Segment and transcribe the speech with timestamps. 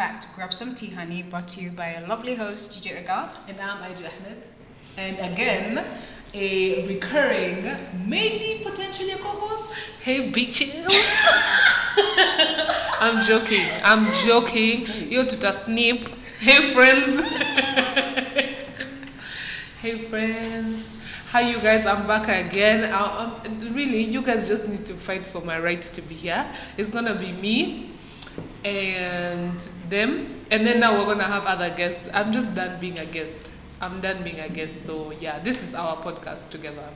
[0.00, 3.28] back to Grab Some Tea Honey, brought to you by a lovely host, Gigi Oga.
[3.48, 4.42] And I'm Aiju Ahmed.
[4.96, 5.84] And again,
[6.32, 7.68] a recurring,
[8.08, 9.76] maybe potentially a co-host.
[10.00, 10.86] Hey bitches.
[12.98, 13.66] I'm joking.
[13.84, 14.86] I'm joking.
[15.12, 16.08] Yo to snip.
[16.38, 17.20] Hey friends.
[19.82, 20.82] hey friends.
[21.30, 22.90] Hi you guys, I'm back again.
[22.90, 26.46] I, um, really, you guys just need to fight for my right to be here.
[26.78, 27.89] It's gonna be me
[28.64, 32.08] and them, and then now we're gonna have other guests.
[32.12, 33.50] I'm just done being a guest.
[33.80, 34.84] I'm done being a guest.
[34.84, 36.88] So yeah, this is our podcast together.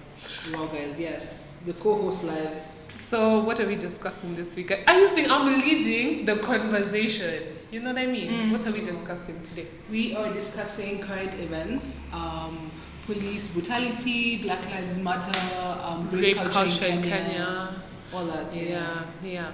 [0.53, 2.63] Wow, guys, yes, the co-host live.
[3.01, 4.71] So what are we discussing this week?
[4.89, 7.59] Are you saying I'm leading the conversation?
[7.71, 8.31] You know what I mean?
[8.31, 8.53] Mm.
[8.53, 9.67] What are we discussing today?
[9.91, 12.71] We are discussing current events, um,
[13.07, 17.83] police brutality, Black Lives Matter, um, Rape culture in Kenya.
[18.13, 18.55] all that.
[18.55, 19.51] Yeah, yeah.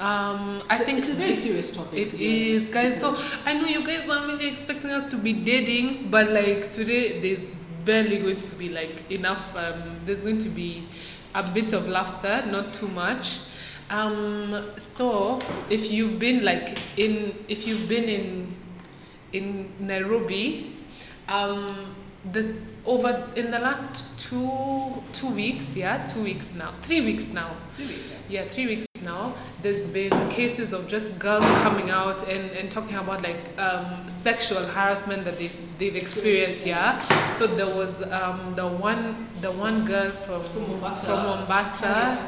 [0.00, 2.14] Um, I So think it's a very serious topic.
[2.14, 2.98] It be is, guys.
[3.00, 7.20] So I know you guys weren't really expecting us to be dating, but like today,
[7.20, 7.40] there's
[7.84, 9.54] barely going to be like enough.
[9.54, 10.86] Um, there's going to be
[11.34, 13.40] a bit of laughter, not too much.
[13.90, 18.56] Um, so if you've been like in, if you've been in,
[19.34, 20.72] in Nairobi,
[21.28, 21.76] um,
[22.32, 22.54] the
[22.86, 28.10] over in the last two two weeks, yeah, two weeks now, three weeks now, Serious,
[28.30, 28.42] yeah.
[28.42, 32.96] yeah, three weeks now, there's been cases of just girls coming out and, and talking
[32.96, 36.98] about like um, sexual harassment that they, they've experienced, yeah.
[37.32, 41.06] So there was um, the one the one girl from From Mombasa.
[41.06, 42.18] from Mombasa,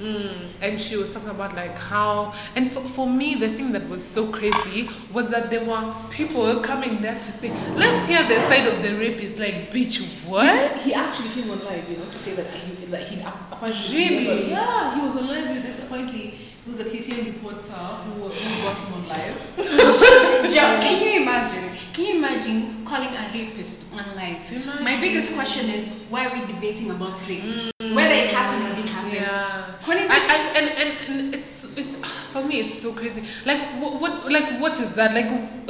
[0.00, 3.86] mm, and she was talking about like how and for, for me the thing that
[3.90, 8.40] was so crazy was that there were people coming there to say let's hear the
[8.48, 12.18] side of the rapist like bitch what He actually came on live, you know, to
[12.18, 14.50] say that he that he'd app- apparently Really?
[14.50, 15.80] yeah, he was on live with this.
[16.14, 19.36] Apparently, there was a KTN reporter who, who got him on live.
[20.82, 21.70] Can you imagine?
[21.92, 24.36] Can you imagine calling a rapist on live?
[24.50, 24.84] Imagine.
[24.84, 27.42] My biggest question is why are we debating about rape?
[27.42, 27.94] Mm.
[27.94, 29.10] Whether it happened or didn't happen.
[29.14, 29.74] Yeah.
[29.82, 31.96] Calling And, this- and, and, and it's it's
[32.30, 33.24] for me it's so crazy.
[33.44, 35.12] Like what, what like what is that?
[35.14, 35.28] Like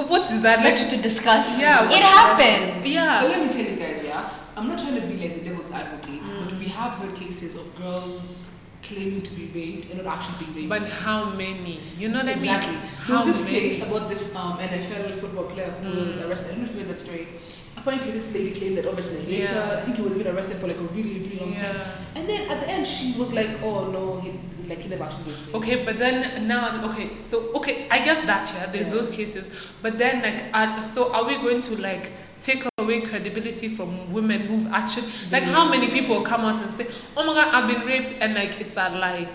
[0.09, 0.61] what is that?
[0.65, 1.59] Like to discuss.
[1.59, 1.89] yeah.
[1.91, 2.45] It happens.
[2.45, 2.83] happened.
[2.83, 3.23] But Yeah.
[3.25, 6.21] let me tell you guys, yeah, I'm not trying to be like the devil's advocate,
[6.23, 6.59] but mm.
[6.59, 8.51] we have heard cases of girls
[8.85, 10.83] claiming to be raped and not actually being raped.
[10.85, 11.81] But how many?
[11.99, 12.75] You know what exactly.
[12.77, 12.91] I mean?
[13.09, 13.61] There was this many?
[13.61, 16.53] case about this um, NFL football player who was arrested.
[16.53, 17.29] I don't know if you heard that story.
[17.77, 19.61] Apparently, this lady claimed that obviously they raped Yeah.
[19.67, 19.77] her.
[19.81, 21.77] I think he was even arrested for like a really, really long time.
[22.15, 24.31] And then at the end, she was like, "Oh no, he
[24.69, 28.27] like he never actually raped me." Okay, but then now, okay, so okay, I get
[28.27, 28.67] that, yeah.
[28.71, 29.01] There's Yeah.
[29.01, 29.45] those cases,
[29.83, 34.43] but then like, uh, so are we going to like take away credibility from women
[34.43, 35.53] who've actually, like, mm.
[35.53, 36.87] how many people come out and say,
[37.17, 39.27] "Oh my God, I've been raped," and like it's a lie.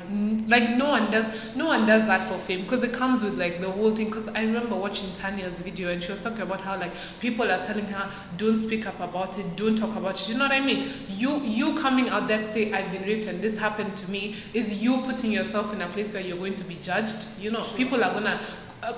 [0.48, 3.60] Like no one does, no one does that for fame because it comes with like
[3.62, 4.06] the whole thing.
[4.06, 7.64] Because I remember watching Tanya's video and she was talking about how like people are
[7.66, 10.60] telling her, "Don't speak up about it, don't talk about it." You know what I
[10.60, 10.90] mean?
[11.10, 14.36] You you coming out there to say, "I've been raped and this happened to me,"
[14.54, 17.26] is you putting yourself in a place where you're going to be judged.
[17.40, 18.40] You know, people are gonna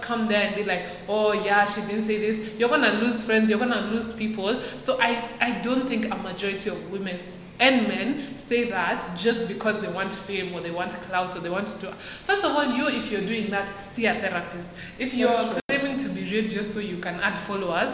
[0.01, 2.53] come there and be like, oh yeah, she didn't say this.
[2.55, 3.49] You're gonna lose friends.
[3.49, 4.61] You're gonna lose people.
[4.79, 7.19] So I I don't think a majority of women
[7.59, 11.49] and men say that just because they want fame or they want clout or they
[11.49, 11.87] want to.
[12.25, 14.69] First of all, you if you're doing that, see a therapist.
[14.97, 15.59] If you're true.
[15.69, 17.93] claiming to be raped just so you can add followers,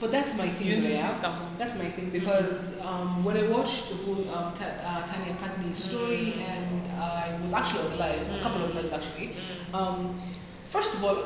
[0.00, 1.56] But that's my thing, you need to see someone.
[1.58, 5.76] That's my thing because um, when I watched the whole um, Ta- uh, Tanya Patney
[5.76, 9.36] story and I was actually on the live, a couple of lives actually.
[9.72, 10.20] Um,
[10.72, 11.18] first of all,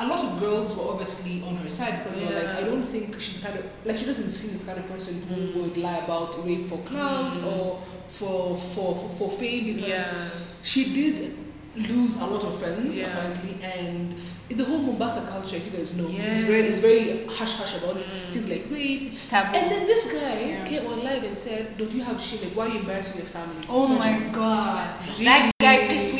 [0.00, 2.82] a lot of girls were obviously on her side because they were like, I don't
[2.82, 5.98] think she's kind of like she doesn't seem the kind of person who would lie
[5.98, 10.30] about rape for clout or for for for, for fame because Yeah.
[10.64, 11.36] she did
[11.76, 13.06] lose a lot of friends Yeah.
[13.10, 14.14] apparently and
[14.50, 16.38] in the whole Mombasa culture, if you guys know, Yes.
[16.38, 18.32] it's very it's very hush hush about Mm.
[18.32, 19.02] things like rape.
[19.12, 19.56] It's taboo.
[19.58, 20.64] And then this guy Yeah.
[20.66, 22.42] came on live and said, Don't you have shame?
[22.48, 23.62] Like, why are you embarrassing your family?
[23.68, 24.88] Oh my god.
[25.18, 25.24] Really?
[25.26, 25.53] That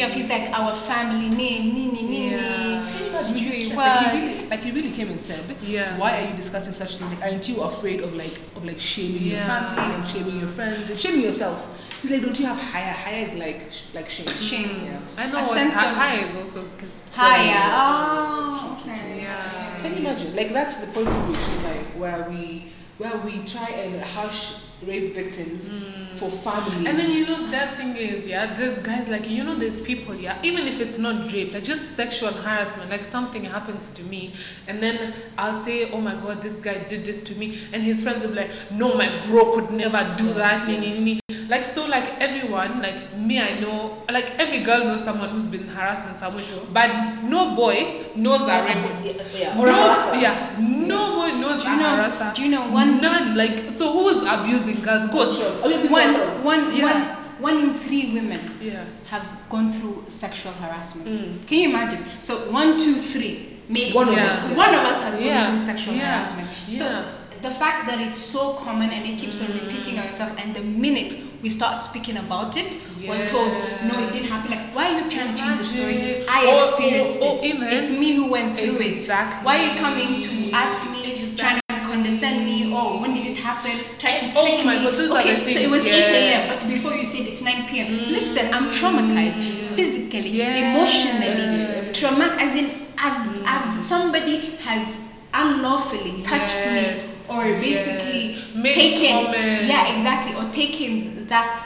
[0.08, 0.38] guy pissed me off.
[0.44, 2.30] He's like our family name, Nini Nini.
[2.30, 2.84] Yeah.
[2.84, 3.76] Can you imagine Sijui this stress?
[3.76, 3.86] what.
[3.86, 5.98] Like he, really, like he really came and said, Yeah.
[5.98, 7.10] Why are you discussing such things?
[7.12, 10.90] Like, aren't you afraid of like of like shaming your family and shaming your friends
[10.90, 11.70] and shaming yourself?
[12.02, 12.92] He's like, Don't you have higher?
[12.92, 14.28] Higher is like sh- like shame.
[14.28, 14.84] Shame.
[14.84, 15.00] Yeah.
[15.16, 16.64] I know A what sense hi- of- high is also.
[17.12, 17.70] Higher.
[17.72, 19.20] Oh, okay.
[19.22, 19.78] Yeah.
[19.82, 20.34] Can you imagine?
[20.34, 24.62] Like that's the point we reach in life where we where we try and hush
[24.86, 25.68] rape victims
[26.16, 26.86] for families.
[26.86, 26.88] Mm.
[26.88, 30.14] And then you know that thing is, yeah, there's guys like you know there's people,
[30.14, 34.34] yeah, even if it's not rape, like just sexual harassment, like something happens to me,
[34.68, 38.02] and then I'll say, oh my god, this guy did this to me, and his
[38.02, 41.20] friends will be like, no, my bro could never do Yes, that, yes.
[41.48, 45.66] Like so, like everyone, like me, I know, like every girl knows someone who's been
[45.68, 49.34] harassed in some way, but no boy knows a rapist.
[49.36, 50.22] Yeah, or no, harasser.
[50.22, 52.34] yeah, no boy knows Do a you know- harasser.
[52.34, 53.34] do you know one- None.
[53.36, 55.10] Like so, who's abusing girls?
[55.10, 55.32] Go.
[55.34, 55.50] Sure.
[55.60, 56.44] One, ourselves.
[56.44, 56.82] one, Yeah.
[56.84, 57.02] one,
[57.56, 58.84] one in three women Yeah.
[59.10, 61.08] have gone through sexual harassment.
[61.08, 61.46] Mm.
[61.46, 62.04] Can you imagine?
[62.20, 63.50] So one, two, three.
[63.68, 64.32] Maybe One of Yeah.
[64.32, 64.44] us.
[64.56, 66.18] One of us has gone through sexual Yeah.
[66.18, 66.48] harassment.
[66.68, 66.78] Yeah.
[66.78, 67.04] So
[67.42, 70.60] the fact that it's so common and it keeps on repeating on itself, and the
[70.62, 73.52] minute we start speaking about it, we're told,
[73.84, 74.50] no, it didn't happen.
[74.50, 76.24] Like, why are you trying to change the story?
[76.26, 77.44] I Or- experienced or- or it.
[77.44, 79.38] even- it's me who went through Exactly.
[79.40, 79.44] it.
[79.44, 82.72] Why are you coming to ask me, trying to condescend me?
[82.74, 83.72] Oh, when did it happen?
[83.98, 84.84] Try to Oh my me.
[84.84, 85.92] God, those are okay, the so it was 8
[86.22, 87.88] a.m., but before you said it's 9 p.m.
[87.92, 88.10] Mm.
[88.10, 89.36] Listen, I'm traumatized
[89.76, 92.40] physically, emotionally, traumatic.
[92.40, 92.66] As in,
[92.96, 93.82] I've, I've mm.
[93.82, 94.82] somebody has
[95.34, 96.72] unlawfully touched Yes.
[96.72, 98.24] me or basically
[98.62, 98.74] Yes.
[98.74, 99.68] Taken, comments.
[99.68, 100.92] yeah, exactly, or taken
[101.36, 101.56] that.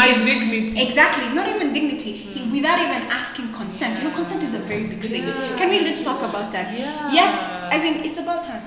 [0.00, 0.80] My dignity.
[0.80, 2.12] Exactly, not even dignity.
[2.12, 2.52] He, hmm.
[2.56, 3.98] without even asking consent.
[3.98, 5.24] You know, consent is a very big thing.
[5.26, 5.56] Yeah.
[5.58, 6.66] Can we let's talk about that?
[6.78, 7.10] Yeah.
[7.20, 7.32] Yes,
[7.74, 8.60] I think it's about her.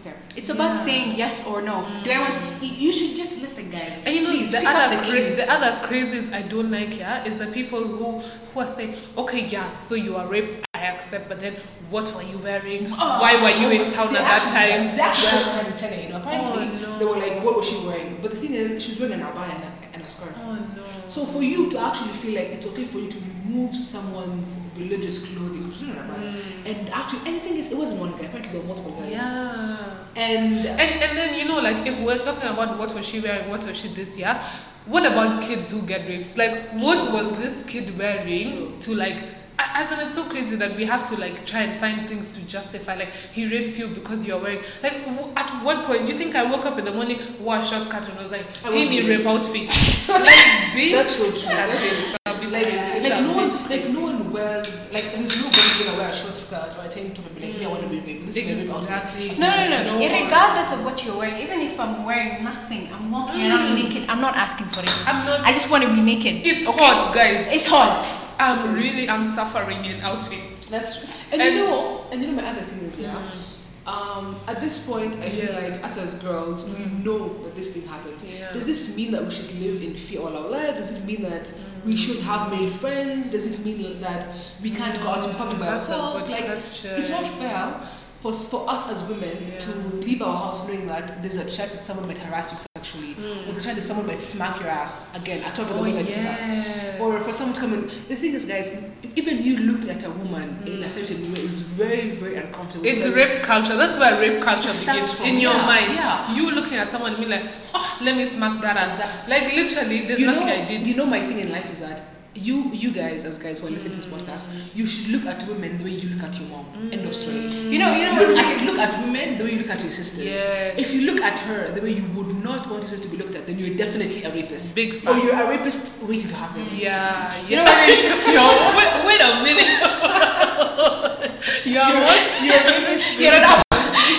[0.00, 0.14] Okay.
[0.36, 0.84] It's about Yeah.
[0.86, 1.76] saying yes or no.
[2.04, 2.36] Do I want?
[2.62, 3.90] You, you should just listen, guys.
[4.04, 7.24] And you know Please, the other the cra- the other crazes I don't like yeah
[7.28, 11.28] is the people who who are saying okay yeah so you are raped I accept
[11.28, 11.54] but then
[11.90, 13.18] what were you wearing Oh.
[13.22, 16.22] why were you in town at that time actually had a tenor, you know.
[16.24, 16.98] Oh, apparently, Oh, no.
[17.00, 19.26] they were like, "What was she wearing?" But the thing is, she was wearing an
[19.30, 19.69] abaya
[20.18, 20.82] and a, and a skirt.
[20.82, 23.74] oh no So for you to actually feel like it's okay for you to remove
[23.76, 26.66] someone's religious clothing, which is not abaya, Mm.
[26.66, 28.26] and actually anything is, it wasn't one guy.
[28.26, 29.10] Apparently, there were multiple guys.
[29.10, 33.20] yeah And and and then you know like if we're talking about what was she
[33.20, 34.40] wearing what was she this year
[34.86, 38.76] what about kids who get raped like what was this kid wearing True.
[38.80, 39.39] to like a-
[39.74, 42.40] as in it's so crazy that we have to like try and find things to
[42.46, 46.18] justify like he raped you because you're wearing like w- at what point do you
[46.18, 48.68] think I woke up in the morning wore a short skirt and was like I
[48.68, 49.68] I was need wearing- rape outfit
[50.08, 51.54] like bitch That's so true.
[51.56, 52.10] That's That's it.
[52.10, 55.36] so It's a bit like, like no bit one, like no one wears, like there's
[55.42, 57.68] nobody gonna wear a short skirt or a tank top and be like, me, I
[57.68, 58.26] want to be raped.
[58.26, 58.76] This is rape.
[58.76, 59.28] Exactly.
[59.38, 59.98] No, no, no.
[59.98, 60.24] No.
[60.24, 63.82] Regardless of what you're wearing, even if I'm wearing nothing, I'm walking around mm.
[63.82, 64.08] naked.
[64.08, 64.90] I'm not asking for it.
[65.08, 66.46] I'm not- I just want to be naked.
[66.46, 68.02] it's hot guys It's hot.
[68.40, 71.08] I'm really I'm suffering in outfits That's true.
[71.32, 73.14] And, And- you know, and you know, my other thing is, yeah.
[73.14, 73.46] Mm.
[73.86, 75.60] Um, at this point, I feel Yeah.
[75.70, 78.24] like us as girls, we know that this thing happens.
[78.24, 78.52] Yeah.
[78.52, 80.76] Does this mean that we should live in fear all our life?
[80.76, 81.50] Does it mean that
[81.84, 83.30] we should have made friends?
[83.30, 84.28] Does it mean that
[84.62, 86.28] we can't go out in public by ourselves?
[86.28, 87.74] Like, it's not fair
[88.20, 89.58] for, for us as women Yeah.
[89.58, 89.70] to
[90.06, 93.48] leave our house knowing that there's a chance that someone might harass you sexually, hmm.
[93.48, 95.14] or the chance that someone might smack your ass.
[95.14, 96.16] Again, I talk about Oh, women like this.
[96.16, 97.00] yes.
[97.00, 97.90] Or for someone to come in.
[98.08, 98.70] The thing is, guys,
[99.16, 100.82] even you looking at a woman in hmm.
[100.82, 102.86] a certain way is very, very uncomfortable.
[102.86, 103.76] It's rape culture.
[103.76, 105.94] That's where rape culture begins from- in your yeah, mind.
[105.94, 106.34] yeah.
[106.34, 107.44] You looking at someone and be like,
[107.74, 108.98] oh, let me smack that ass.
[108.98, 109.34] Exactly.
[109.34, 110.86] Like literally, there's you know, nothing I did.
[110.86, 112.02] you know, my thing in life is that
[112.34, 114.20] you, you guys, as guys who are listening to this mm.
[114.20, 116.64] podcast, you should look at women the way you look at your mom.
[116.92, 117.36] End of story.
[117.36, 117.72] Mm.
[117.72, 119.90] You know, you know Look at, look at women the way you look at your
[119.90, 120.24] sisters.
[120.24, 120.78] Yes.
[120.78, 123.16] If you look at her the way you would not want your sister to be
[123.16, 124.74] looked at, then you're definitely a rapist.
[124.76, 126.66] Big Or you're a rapist waiting to happen.
[126.72, 128.46] Yeah, You know what rapist- Yo,
[128.78, 129.66] wait, wait a minute.
[131.64, 132.42] You're what?
[132.42, 133.18] You're a rapist.
[133.20, 133.62] You're an up,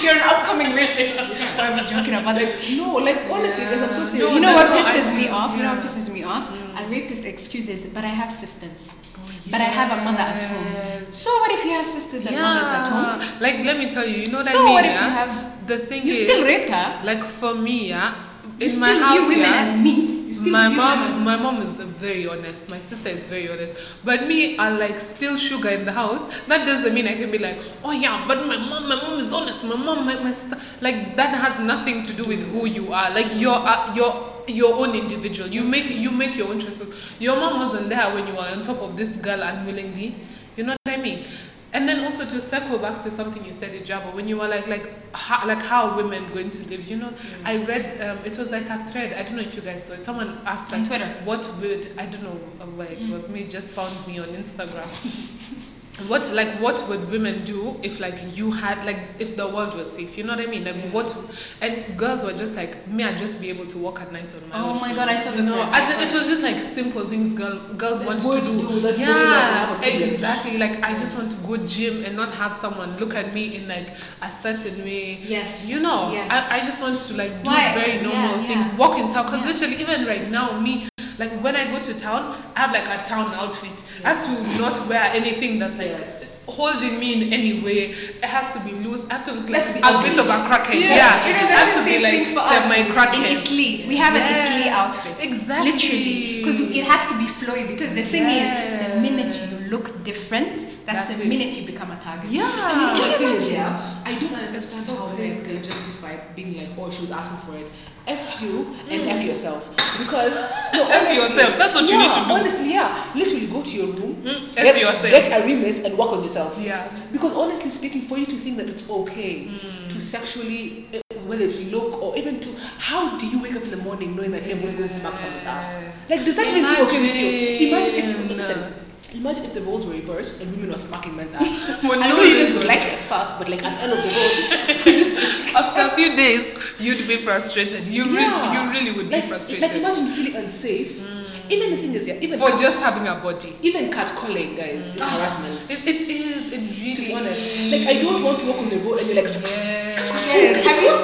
[0.02, 1.20] you're an upcoming rapist.
[1.20, 2.56] Why we joking about this?
[2.78, 4.30] No, like honestly, guys, I'm so serious.
[4.30, 5.56] No, You know what pisses I- me off?
[5.56, 5.88] You know what mm.
[5.88, 6.50] pisses me off?
[6.92, 8.94] Rapist excuses, but I have sisters.
[9.18, 9.22] Oh,
[9.52, 11.12] but I have a mother at home.
[11.12, 13.22] So what if you have sisters and mothers at home?
[13.22, 13.40] Yeah.
[13.40, 14.74] Like, let me tell you, you know what So I mean?
[14.74, 15.06] what if yeah?
[15.06, 16.88] you have- the thing You is, still raped her.
[17.06, 18.14] like for me, yeah,
[18.62, 20.22] You in still my house, view women yeah, as meat.
[20.46, 22.70] My mom my mom is very honest.
[22.70, 23.82] My sister is very honest.
[24.04, 26.22] But me i like still sugar in the house.
[26.48, 29.34] That doesn't mean i can be like oh yeah but my mom my mom is
[29.34, 29.64] honest.
[29.64, 33.10] My mom my, my sister like that has nothing to do with who you are.
[33.10, 35.50] Like you're uh, you're your own individual.
[35.50, 37.12] You make you make your own choices.
[37.20, 40.16] Your mom wasn't there when you were on top of this girl unwillingly.
[40.58, 41.26] You know what i mean
[41.74, 44.68] and then also to circle back to something you said, Ijabo, when you were like,
[44.68, 46.86] like, how, like how are women going to live?
[46.88, 47.14] You know,
[47.46, 49.14] I read, um, it was like a thread.
[49.14, 50.04] I don't know if you guys saw it.
[50.04, 51.08] Someone asked On Twitter.
[51.24, 52.36] what would I don't know
[52.76, 54.90] where it was me just found me on Instagram.
[56.08, 59.92] what like what would women do if like you had like if the world was
[59.92, 60.18] safe?
[60.18, 60.64] You know what I mean?
[60.64, 61.16] Like what?
[61.62, 63.04] And girls were just like me.
[63.04, 64.78] I'd just be able to walk at night on my oh own.
[64.78, 65.60] Oh my god, I saw the No.
[65.62, 68.82] I it was just like simple things girl, girls want to do.
[68.82, 70.14] do, yeah, don't have a privilege.
[70.14, 70.58] exactly.
[70.58, 73.68] Like I just want to go gym and not have someone look at me in
[73.68, 73.90] like
[74.22, 75.20] a certain way.
[75.22, 75.68] Yes.
[75.68, 76.32] You know, Yes.
[76.32, 77.74] I, I just want to like do Why?
[77.74, 78.78] very normal Yeah, things, yeah.
[78.78, 79.28] walk in town.
[79.28, 79.48] Cause Yeah.
[79.52, 80.88] literally, even right now, me
[81.20, 83.72] like when I go to town, I have like a town outfit.
[84.04, 86.44] I have to not wear anything that's like Yes.
[86.48, 87.92] holding me in any way.
[87.92, 89.06] It has to be loose.
[89.10, 90.10] I have to look like be a ugly.
[90.10, 90.80] bit of a crackhead.
[90.80, 92.68] Yeah, Yeah, you know that's the to be same like thing for us.
[92.70, 93.32] my In crackhead.
[93.32, 94.42] Eastleigh, we have an Yeah.
[94.58, 95.16] Eastleigh outfit.
[95.22, 95.72] Exactly.
[95.72, 97.68] Literally, because it has to be flowy.
[97.68, 98.48] Because the thing is,
[98.88, 101.30] the minute you look different, that's, That's the it.
[101.30, 102.30] minute you become a target.
[102.30, 102.44] Yeah.
[102.44, 103.54] And you know, Can the you is, imagine?
[103.54, 105.34] yeah, I don't understand how crazy.
[105.34, 107.72] men can justify being like, oh, she was asking for it.
[108.08, 109.70] F you and F yourself.
[110.00, 110.34] Because,
[110.74, 112.34] no, F honestly, yourself, that's what you yeah, need to do.
[112.34, 113.12] Honestly, yeah.
[113.16, 115.04] Literally go to your room, Mm, F get, yourself.
[115.04, 116.58] get a remis and work on yourself.
[116.60, 116.92] Yeah.
[117.12, 119.48] Because honestly speaking, for you to think that it's okay
[119.90, 122.50] to sexually, uh, whether it's look or even to,
[122.80, 125.80] how do you wake up in the morning knowing that everyone will smack someone's ass?
[125.80, 126.10] Yes.
[126.10, 127.68] Like, does that even seem okay with you?
[127.70, 128.38] Imagine if, Imagine.
[128.38, 128.74] listen,
[129.16, 131.80] imagine if the roles were reversed and women were smacking men's ass.
[131.84, 133.84] Well, I no, know you guys would like it at first, but like at the
[133.84, 137.88] end of the road, After a few days, you'd be frustrated.
[137.88, 138.20] You Yeah.
[138.20, 139.64] really, you really would like, be frustrated.
[139.64, 140.98] Like imagine feeling unsafe.
[141.00, 141.18] Hmm.
[141.52, 143.54] Even the thing is, yeah, even for just having a body.
[143.62, 145.70] even catcalling, guys, is ah, harassment.
[145.70, 146.54] It, it is.
[146.54, 147.72] It really to be honest, is.
[147.74, 150.32] like I don't want to walk on the road and you're like, Yes.
[150.68, 150.96] Have you?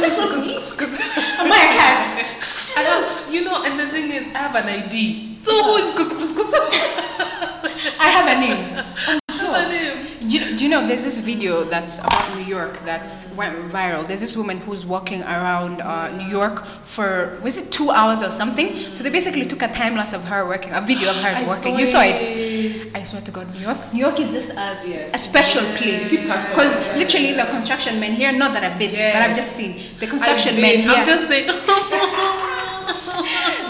[0.00, 0.54] that's not me.
[0.56, 2.46] Am I a cat?
[2.76, 5.38] I have, you know, and the thing is, I have an ID.
[5.44, 6.52] So who is kus kus kus?
[7.98, 8.84] I have a name.
[9.28, 10.06] I have a name.
[10.20, 13.06] You do you know there's this video that's about New York that
[13.36, 14.06] went viral.
[14.08, 18.30] There's this woman who's walking around uh, New York for was it two hours or
[18.30, 18.74] something?
[18.94, 21.46] So they basically took a time lapse of her working, a video of her I
[21.46, 21.74] working.
[21.74, 22.22] saw you saw it.
[22.32, 22.96] it.
[22.96, 23.78] I swear to God, New York.
[23.94, 25.14] New York is just a, Yes.
[25.14, 26.26] a special place Yes.
[26.50, 30.08] because literally the construction men here, not that I've been, but I've just seen the
[30.08, 30.90] construction men here.
[30.90, 32.42] I'm just saying.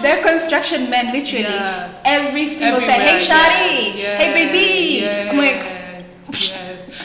[0.02, 1.44] They're construction men, literally.
[1.44, 2.02] Yeah.
[2.04, 3.00] Every single time.
[3.00, 3.98] Hey, Shari.
[3.98, 5.00] yes, Hey, baby.
[5.00, 5.54] Yes, I'm like,
[6.40, 6.62] yes.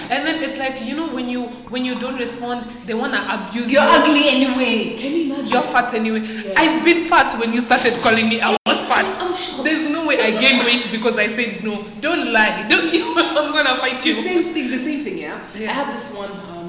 [0.10, 3.72] And then it's like you know when you when you don't respond, they wanna abuse
[3.72, 3.90] you're you.
[3.90, 4.98] ugly anyway.
[5.00, 5.48] Can you imagine?
[5.54, 6.20] You're fat anyway.
[6.20, 6.54] Yeah.
[6.58, 8.42] I've been fat when you started calling me.
[8.42, 9.06] I was fat.
[9.22, 9.64] I'm sure.
[9.64, 11.84] There's no way I gained weight because I said no.
[12.02, 12.68] Don't lie.
[12.68, 13.16] Don't you?
[13.18, 14.16] I'm gonna fight you.
[14.16, 15.40] The same thing, the same thing, yeah.
[15.58, 15.70] Yeah.
[15.70, 16.61] I had this one um,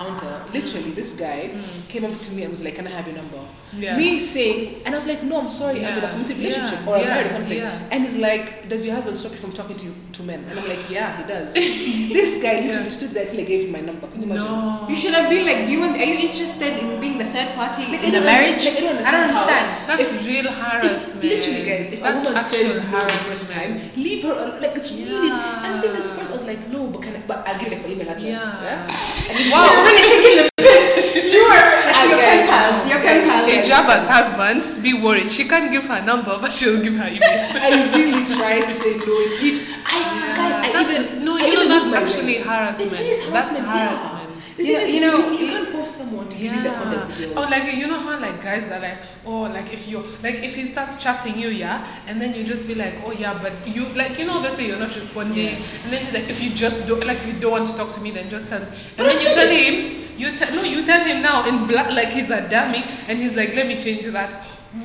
[0.00, 0.42] encounter.
[0.52, 1.88] Literally, this guy hmm.
[1.88, 3.40] came up to me and was like, "Can I have your number?"
[3.72, 3.96] Yeah.
[3.96, 6.10] Me saying, and I was like, "No, I'm sorry, I'm in a Yeah.
[6.12, 6.48] committed Yeah.
[6.48, 7.14] relationship or I'm Yeah.
[7.14, 7.88] married or something." Yeah.
[7.92, 10.68] And he's like, "Does your husband stop you from talking to to men?" And I'm
[10.68, 11.52] like, "Yeah, he does."
[12.16, 12.98] this guy literally Yeah.
[12.98, 14.06] stood there till I gave him my number.
[14.08, 14.44] Can you imagine?
[14.44, 14.86] No.
[14.88, 17.54] You should have been like, do you want, are you interested in being the third
[17.54, 18.64] party Like, in the marriage?
[18.64, 19.66] like, I don't I don't understand understand.
[19.88, 21.22] That's If- real harassment.
[21.22, 24.34] Literally, guys, if That's a woman says no the first time, leave her.
[24.34, 25.28] al- Like it's really.
[25.28, 25.64] Yeah.
[25.64, 27.20] And the thing is, first I was like, no, but can I?
[27.30, 28.40] But I'll give like my email address.
[28.42, 28.64] Yeah.
[28.66, 29.30] yeah?
[29.30, 29.89] And Wow.
[29.90, 31.34] Really taking the piss.
[31.34, 32.88] You are your pen.
[32.88, 33.66] Your pen pals.
[33.68, 35.30] Java's husband, be worried.
[35.30, 37.20] She can't give her number, but she'll give her email.
[37.54, 39.68] I really tried to say no in each.
[39.86, 42.92] I guys, I That's- even no, I you know that's actually harassment.
[42.92, 43.66] It is That's harassment.
[43.68, 44.30] harassment.
[44.58, 44.84] Yeah.
[44.84, 47.34] You know- you know, you, it- can't force someone to give you that contact details.
[47.36, 50.54] Oh, like you know how like guys are like, oh, like if you like if
[50.54, 53.86] he starts chatting you, yeah, and then you just be like, oh yeah, but you
[53.94, 55.62] like you know obviously you're not responding, Yeah.
[55.84, 58.00] and then like if you just don't like if you don't want to talk to
[58.00, 58.62] me, then just tell.
[58.62, 61.90] And But then you tell him, you tell no, you tell him now in black
[61.90, 64.32] like he's a dummy, and he's like, let me change that.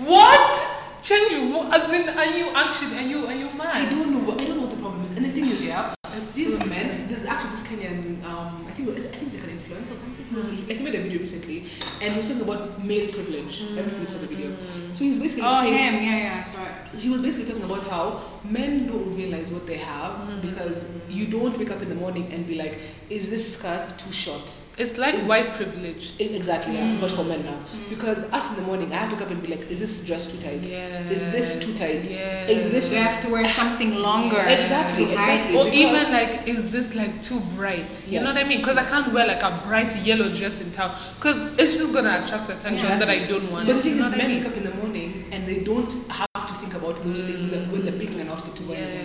[0.06, 0.72] What?
[1.02, 1.72] Change what?
[1.80, 3.76] As in, are you actually are you are you mad?
[3.86, 4.34] I don't know.
[4.34, 5.12] I don't know what the problem is.
[5.12, 5.94] And the thing is, yeah,
[6.34, 7.08] these men.
[7.08, 8.24] There's actually this Kenyan.
[8.26, 10.25] Um, I think I think he's like an influencer or something.
[10.36, 11.58] He was like he made a video recently,
[12.02, 13.62] and he was talking about male privilege.
[13.62, 14.50] I don't know if you saw the video.
[14.94, 16.04] So he was basically Oh, saying, him.
[16.04, 16.44] Yeah, yeah.
[16.44, 16.72] Sorry.
[16.98, 21.58] he was basically talking about how men don't realize what they have because you don't
[21.58, 24.44] wake up in the morning and be like, is this skirt too short?
[24.78, 26.14] It's like It's- white privilege.
[26.20, 27.60] Exactly, yeah, but for men now.
[27.74, 27.90] Mm.
[27.90, 30.06] Because us in the morning, I have to wake up and be like, is this
[30.06, 30.66] dress too tight?
[31.10, 32.04] Is this too tight?
[32.10, 32.50] Yes.
[32.50, 34.42] Is this You have to wear something longer.
[34.46, 35.58] Exactly, to hide exactly.
[35.58, 38.02] Or even like, is this like too bright?
[38.06, 38.60] You know what I mean?
[38.60, 42.22] Because I can't wear like a bright yellow dress in town because it's just gonna
[42.26, 43.68] attract attention that I don't want.
[43.68, 44.44] But the thing you know is, what I men mean?
[44.44, 47.50] wake up in the morning and they don't have to think about those things when
[47.86, 48.78] they're, picking an outfit to wear.
[48.78, 49.05] in the morning.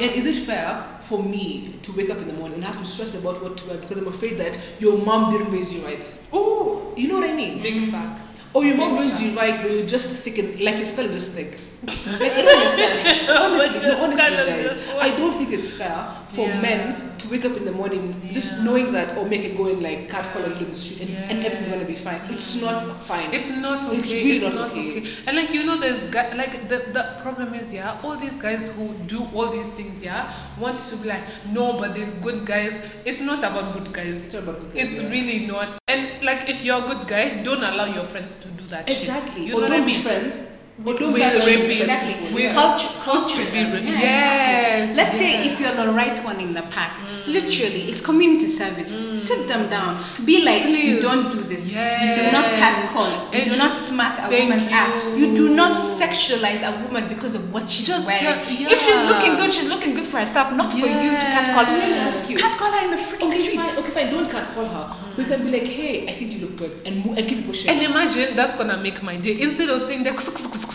[0.00, 2.84] And is it fair for me to wake up in the morning and have to
[2.86, 6.04] stress about what to wear because I'm afraid that your mom didn't raise you right?
[6.32, 7.62] Oh, You know what I mean?
[7.62, 8.20] big fact.
[8.54, 11.12] Or your mom raised you right, but you're just thick and like your skull is
[11.12, 11.58] just thick.
[11.86, 11.96] Like,
[12.32, 12.60] I don't.
[12.70, 16.60] Honestly, no, honestly, Skull is guys, I don't think it's fair for Yeah.
[16.60, 19.82] men to wake up in the morning just knowing that or make it go in
[19.82, 22.20] like cat call and in the street and, and everything's gonna be fine.
[22.30, 23.32] It's not fine.
[23.32, 23.96] It's not okay.
[23.98, 25.06] It's really it's not okay.
[25.26, 28.68] And like you know, there's guy, like the the problem is yeah, all these guys
[28.68, 31.22] who do all these things yeah want to be like
[31.52, 32.72] no, but there's good guys.
[33.06, 34.18] It's not about good guys.
[34.24, 35.10] It's not about good guys, It's yeah.
[35.10, 35.78] really not.
[35.88, 38.88] And like if you're a good guy, don't allow your friends to do that.
[38.88, 39.00] shit.
[39.00, 39.46] Exactly.
[39.46, 40.42] You or know don't I be friends
[40.84, 41.80] But don't with rapists.
[41.80, 42.34] Exactly.
[42.34, 43.44] With culture, forced culture.
[43.52, 43.84] be them.
[43.84, 44.96] Yeah, yes.
[44.96, 45.52] Let's say yes.
[45.52, 47.26] if you're the right one in the pack, mm.
[47.26, 48.90] literally, it's community service.
[48.96, 49.16] Mm.
[49.16, 50.02] Sit them down.
[50.24, 51.02] Be like, you Please.
[51.02, 51.68] don't do this.
[51.70, 52.58] You do not Yes.
[52.58, 53.12] catcall.
[53.34, 54.94] You do not smack a thank woman's ass.
[55.04, 55.26] you.
[55.26, 58.20] You do not sexualize a woman because of what she's Just wearing.
[58.22, 58.38] tell-
[58.74, 61.64] If she's looking good, she's looking good for herself, not for you to catcall.
[61.64, 62.38] Let me ask you.
[62.38, 63.74] Catcall her in the freaking Okay, streets.
[63.74, 63.84] fine.
[63.84, 64.10] Okay, fine.
[64.14, 64.96] Don't catcall her.
[65.18, 67.68] We can be like, hey, I think you look good, and, and keep pushing.
[67.70, 69.38] And imagine that's gonna make my day.
[69.40, 70.69] Instead of saying that, Yeah.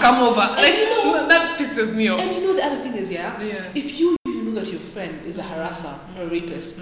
[0.00, 0.40] Come over.
[0.40, 2.20] And Like you know- that pisses me off.
[2.20, 3.54] And you know the other thing is, yeah, Yeah.
[3.74, 6.80] if you, you know that your friend is a harasser or a rapist,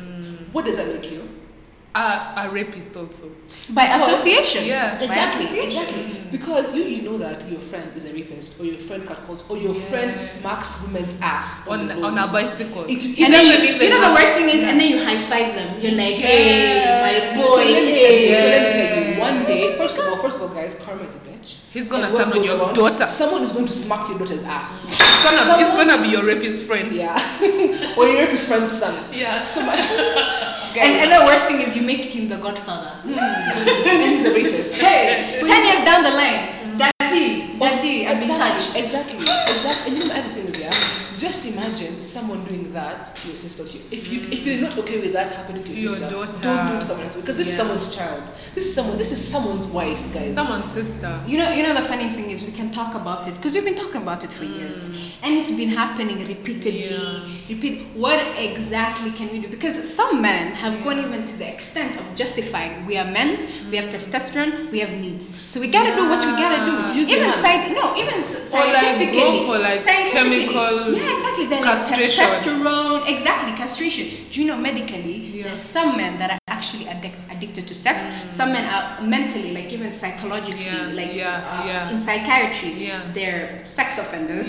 [0.52, 1.22] what does that make you?
[1.92, 3.24] Uh, a rapist also.
[3.70, 4.64] By Because- association.
[4.64, 5.00] Yeah.
[5.00, 5.82] Exactly, association.
[5.82, 6.22] exactly.
[6.30, 9.56] Because you you know that your friend is a rapist, or your friend catcalls, or
[9.58, 12.84] your friend smacks women's ass On the on a bicycle.
[12.84, 14.68] It- it And then doesn't you, you know the worst thing is, Yeah.
[14.70, 15.80] and then you high five them.
[15.82, 16.26] You're like, Yeah.
[16.26, 17.42] hey, my boy.
[17.42, 20.04] So boy, let me tell you, so let me tell you, one day, first of
[20.06, 21.66] all, first of all, guys, karma is a bitch.
[21.72, 22.74] He's gonna And turn on your wrong?
[22.74, 23.06] daughter.
[23.06, 24.84] Someone is going to smack your daughter's ass.
[24.88, 26.94] It's gonna, Someone- gonna be your rapist friend.
[26.96, 27.16] Yeah.
[27.96, 29.12] or your rapist friend's son.
[29.12, 29.46] Yeah.
[30.70, 32.90] And, and the worst thing is you make him the godfather.
[33.02, 33.18] Hmm.
[33.88, 34.76] and he's a rapist.
[34.76, 36.78] Hey, ten years down the line, hmm.
[36.78, 38.76] daddy, daddy, I've been touched.
[38.76, 39.90] Exactly, exactly.
[39.90, 40.70] And you know the other thing is, yeah,
[41.20, 43.64] just imagine someone doing that to your sister.
[43.64, 43.84] To you.
[43.90, 46.42] If you if you're not okay with that happening to your, Your sister, daughter.
[46.42, 48.22] don't do it to someone else because this is someone's child.
[48.54, 48.96] This is someone.
[48.96, 50.34] This is someone's wife, guys.
[50.34, 51.12] Someone's sister.
[51.26, 53.64] You know, you know the funny thing is we can talk about it because we've
[53.64, 54.58] been talking about it for mm.
[54.58, 54.88] years,
[55.22, 56.88] and it's been happening repeatedly.
[56.88, 57.26] Yeah.
[57.50, 57.88] Repeat.
[57.94, 59.48] What exactly can we do?
[59.48, 63.76] Because some men have gone even to the extent of justifying we are men, we
[63.76, 63.94] have mm.
[63.94, 66.98] testosterone, we have needs, so we gotta do what we gotta do.
[66.98, 67.44] Use even hands.
[67.44, 69.20] sci- no, even s- Or like scientifically.
[69.20, 70.46] go for like scientifically.
[70.46, 71.46] chemical Yeah, exactly.
[71.46, 72.24] Then castration.
[72.24, 74.08] testosterone, exactly castration.
[74.30, 75.16] Do you know medically?
[75.16, 75.44] Yeah.
[75.44, 78.04] There's some men that are actually addic- addicted to sex.
[78.34, 81.90] Some men are mentally, like even psychologically, Yeah, like yeah, uh, yeah.
[81.90, 83.00] in psychiatry, Yeah.
[83.14, 84.46] they're sex offenders,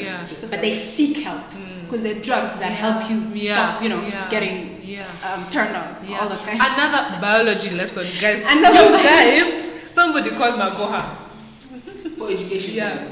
[0.49, 1.41] but they seek help
[1.83, 4.77] because they're drugs that help you stop, you know, getting
[5.23, 5.87] um, turned on
[6.19, 6.55] all the time.
[6.59, 8.43] Another biology lesson, guys.
[8.47, 11.17] Another you guys, somebody called Magoha.
[12.17, 12.73] for education.
[12.75, 13.07] Yeah.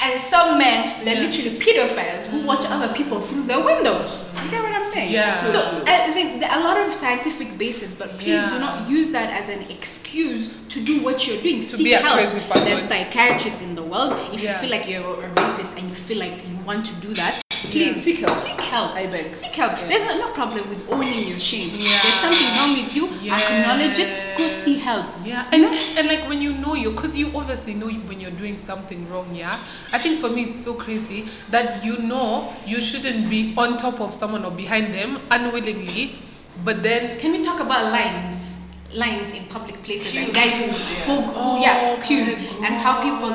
[0.00, 0.12] Guys.
[0.12, 1.28] And some men, they're Yeah.
[1.28, 4.10] literally pedophiles who watch other people through their windows.
[4.44, 5.12] You get what I'm saying?
[5.12, 5.36] Yeah.
[5.44, 5.84] So, So true.
[5.86, 8.50] as there are a lot of scientific basis, but please Yeah.
[8.50, 11.60] do not use that as an excuse to do what you're doing.
[11.60, 12.14] To Seek be a help.
[12.14, 12.64] crazy person.
[12.66, 14.16] There's psychiatrists in the world.
[14.32, 14.52] If Yeah.
[14.52, 17.40] you feel like you're a rapist and you feel like you want to do that,
[17.70, 18.02] please Yeah.
[18.02, 18.42] Seek help.
[18.42, 18.94] Seek help.
[18.94, 19.34] I beg.
[19.34, 19.78] Seek help.
[19.78, 19.88] Yeah.
[19.88, 21.70] There's no, no problem with owning your shame.
[21.72, 21.98] Yeah.
[22.02, 23.06] There's something wrong with you.
[23.30, 24.38] Acknowledge it.
[24.38, 25.06] Go seek help.
[25.24, 25.78] Yeah, and, know?
[25.98, 29.34] and like when you know you, because you obviously know when you're doing something wrong,
[29.34, 29.58] yeah.
[29.92, 34.00] I think for me it's so crazy that you know you shouldn't be on top
[34.00, 36.18] of someone or behind them unwillingly,
[36.64, 38.49] but then Can we talk about lines?
[38.92, 43.30] Lines in public places and guys who, who, who Oh yeah, cues and how people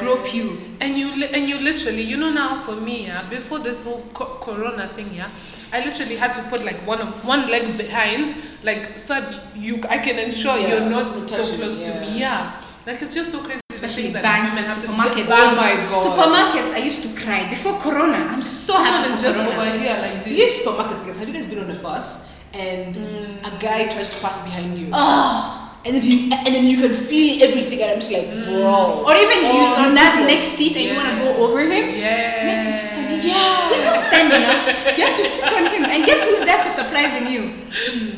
[0.00, 0.58] grope you.
[0.80, 4.02] and you li- and you literally you know now for me yeah before this whole
[4.14, 5.30] co- corona thing yeah
[5.72, 9.14] I literally had to put like one of one leg behind like so
[9.54, 13.30] you I can ensure Yeah, you're not so close to me yeah like it's just
[13.30, 15.26] so crazy Especially banks and supermarkets.
[15.28, 16.02] Oh my God.
[16.06, 18.16] Supermarkets, I used to cry before Corona.
[18.32, 19.70] I'm so Someone happy is for just Corona.
[19.70, 21.18] over here like this These supermarkets, guys.
[21.18, 23.38] Have you guys been on a bus and mm.
[23.44, 25.78] a guy tries to pass behind you, Oh.
[25.84, 28.44] and then he, and then you can feel everything, and I'm just like, mm.
[28.44, 29.04] bro.
[29.04, 30.48] Or even you Oh, on that ridiculous.
[30.48, 31.86] next seat and you want to go over him.
[31.94, 32.42] Yeah.
[32.42, 33.20] You have to sit on him.
[33.28, 33.68] Yeah.
[33.70, 34.98] He's not standing up.
[34.98, 35.84] You have to sit on him.
[35.84, 37.42] And guess who's there for surprising you?
[37.70, 38.16] Hmm.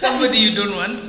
[0.00, 0.98] Somebody you don't want.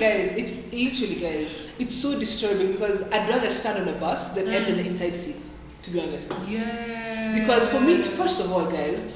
[0.00, 4.48] guys, it literally, guys, it's so disturbing because I'd rather stand on a bus than
[4.48, 4.86] enter the mm.
[4.96, 5.36] inside seat.
[5.84, 7.38] To be honest, Yeah.
[7.38, 9.06] because for me, first of all, guys,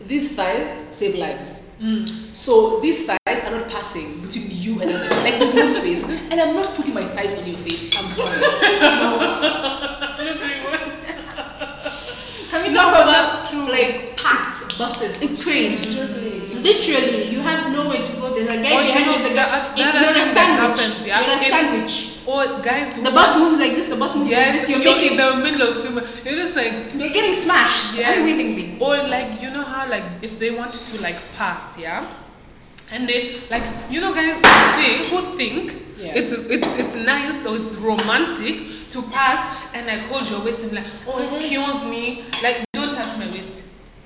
[0.00, 1.62] these thighs save lives.
[1.80, 2.08] Mm.
[2.08, 6.04] So these thighs are not passing between you and the like there's no space.
[6.08, 7.94] And I'm not putting my thighs on your face.
[7.96, 8.40] I'm sorry.
[12.50, 13.68] Can we talk but about true.
[13.68, 15.98] like packed buses, It's trains?
[16.54, 18.34] Literally, you have nowhere to go.
[18.34, 19.18] There's a guy you behind know, you.
[19.18, 19.92] There's a that- guy.
[19.92, 21.06] that You're a sandwich.
[21.06, 22.05] You're a sandwich.
[22.26, 23.86] Or guys The bus moves like this.
[23.86, 24.68] The bus moves like this.
[24.68, 25.12] You're you're making.
[25.12, 25.92] in the middle of two.
[26.28, 28.18] You're just like You're getting smashed Yes.
[28.18, 28.78] unwillingly.
[28.80, 32.06] Or like you know how like if they want to like pass, yeah,
[32.90, 36.12] and they like you know guys who think who think Yeah.
[36.18, 39.40] it's it's it's nice or it's romantic to pass
[39.72, 41.36] and like hold your waist and like oh mm-hmm.
[41.36, 43.62] excuse me like don't touch my waist.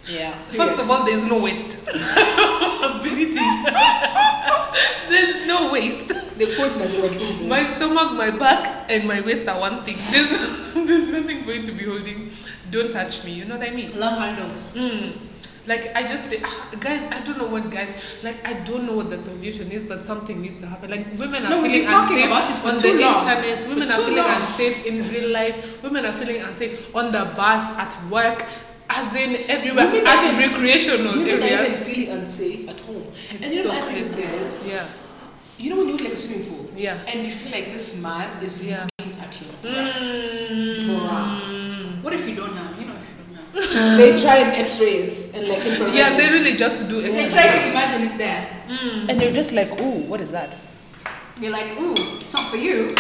[0.06, 0.42] Yeah.
[0.52, 1.78] First of all, there's no waist.
[1.88, 3.35] Ability.
[5.09, 6.12] there's no waist.
[6.40, 9.85] The point that they were getting My stomach, my back, and my waist are one
[9.85, 9.96] thing.
[10.11, 10.31] There's,
[10.88, 12.33] there's nothing for you to be holding.
[12.70, 13.33] Don't touch me.
[13.33, 13.98] You know what I mean?
[13.98, 14.66] Love handles.
[14.74, 15.26] Mm.
[15.66, 16.42] Like I just think,
[16.81, 18.37] guys, I don't know what guys like.
[18.48, 20.90] I don't know what the solution is, but something needs to happen.
[20.90, 23.29] Like women are No, feeling unsafe about it for on the long.
[23.29, 23.68] internet.
[23.68, 24.40] Women For are feeling long.
[24.40, 25.83] unsafe in real life.
[25.83, 28.46] Women are feeling unsafe on the bus, at work,
[28.88, 31.72] as in everywhere, Women at are recreational Women are areas.
[31.83, 33.05] even feeling unsafe at home.
[33.31, 34.88] It's and you know so other thing is, Yeah.
[35.61, 36.99] You know when you look like a swimming pool, Yeah.
[37.07, 38.87] and you feel like this man is Yeah.
[38.99, 40.51] looking at your breasts.
[40.51, 42.03] Mm.
[42.03, 42.81] What if you don't have?
[42.81, 43.99] You know, if you don't have.
[43.99, 45.94] they try and X-ray it and like infrared.
[45.94, 47.12] Yeah, they really just do it.
[47.12, 48.46] They try to imagine it there.
[48.68, 49.09] Mm.
[49.09, 50.55] and they're just like, ooh, what is that?
[51.40, 52.94] You're like, ooh, it's not for you.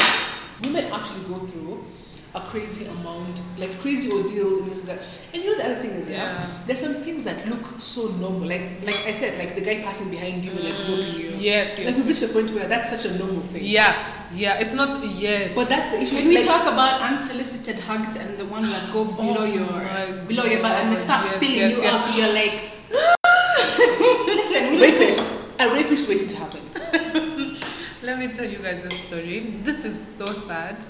[0.64, 1.84] Women actually go through
[2.34, 4.98] a crazy amount, like crazy ordeals in this guy.
[5.34, 6.62] And you know the other thing is, yeah, Yeah.
[6.66, 8.46] there's some things that look so normal.
[8.46, 11.30] Like like I said, like the guy passing behind you and like mm, groping you.
[11.38, 11.96] Yes, Like yes.
[11.96, 13.62] we reach a point where that's such a normal thing.
[13.64, 13.94] Yeah,
[14.32, 14.58] yeah.
[14.62, 15.54] It's not yes.
[15.54, 16.16] But that's the issue.
[16.18, 19.66] Can we like, talk about unsolicited hugs and the ones that go below Oh your
[19.66, 21.94] my below your butt and they start God, yes, filling yes, you yes.
[21.94, 22.02] up?
[22.14, 22.56] You're like,
[24.26, 25.22] listen, we just rapist,
[25.58, 26.62] a rapist waiting to happen.
[28.02, 29.60] Let me tell you guys a story.
[29.62, 30.84] This is so sad,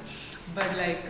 [0.54, 1.02] but like,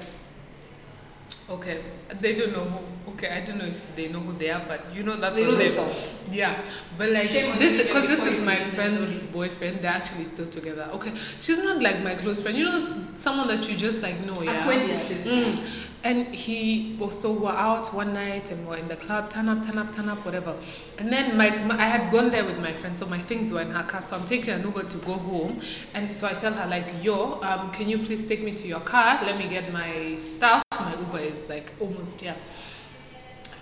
[1.49, 1.81] okay,
[2.21, 3.13] they don't know who.
[3.13, 5.43] Okay, I don't know if they know who they are, but you know that's They
[5.45, 5.59] know them.
[5.59, 6.09] themselves.
[6.31, 6.65] Yeah,
[6.97, 9.83] but like Shame this because this is my friend's boyfriend.
[9.83, 10.89] They're actually still together.
[10.95, 12.57] Okay, she's not like my close friend.
[12.57, 14.43] You know, someone that you just like know.
[14.43, 14.61] Yeah.
[14.61, 15.27] acquaintances.
[15.27, 15.67] Mm.
[16.03, 19.77] And he also were out one night and we're in the club, turn up, turn
[19.77, 20.57] up, turn up, whatever.
[20.99, 23.61] And then my, my I had gone there with my friend, so my things were
[23.61, 24.01] in her car.
[24.03, 25.61] So I'm taking an Uber to go home.
[25.93, 28.81] And so I tell her like, yo, um, can you please take me to your
[28.81, 29.23] car?
[29.25, 30.63] Let me get my stuff.
[30.79, 32.37] My Uber is like almost here.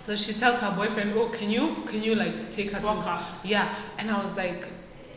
[0.03, 3.09] So she tells her boyfriend, oh, can you, can you like take her Walk to?
[3.11, 3.37] her.
[3.43, 3.75] Yeah.
[3.97, 4.65] And I was like,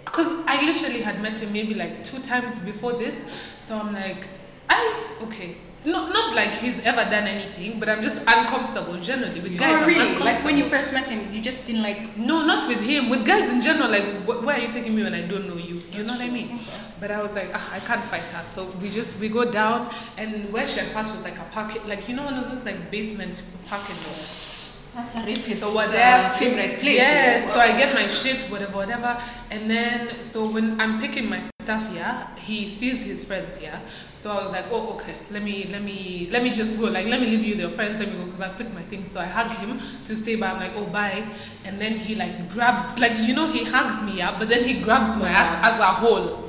[0.05, 3.19] because I literally had met him maybe like two times before this.
[3.63, 4.27] So I'm like,
[4.69, 5.57] I okay.
[5.85, 9.83] Not not like he's ever done anything, but I'm just uncomfortable generally with guys.
[9.83, 10.17] oh, really?
[10.19, 12.17] Like when you first met him, you just didn't like.
[12.17, 13.11] No, not with him.
[13.11, 15.57] With guys in general, like wh- where are you taking me when I don't know
[15.57, 15.81] you?
[15.91, 16.55] You know what I mean?
[16.55, 16.79] Okay.
[17.01, 18.45] But I was like, ah, I can't fight her.
[18.55, 21.85] So we just we go down, and where she had parked was like a parking,
[21.89, 24.53] like you know one of those like basement parking lot.
[24.95, 25.63] That's a rapist.
[25.63, 26.31] So uh, there.
[26.39, 26.97] favorite place.
[26.97, 27.53] Yeah.
[27.53, 29.21] So I get my shit, whatever, whatever.
[29.51, 33.81] And then so when I'm picking my stuff, yeah, he sees his friends, yeah.
[34.15, 35.15] So I was like, oh, okay.
[35.33, 36.87] Let me, let me, let me just go.
[36.87, 37.99] Like, let me leave you your friends.
[37.99, 39.11] Let me go because I've picked my things.
[39.11, 40.51] So I hug him to say bye.
[40.51, 41.25] I'm like, oh, bye.
[41.65, 44.39] And then he like grabs, like you know, he hugs me, yeah.
[44.39, 46.43] But then he grabs my ass as a whole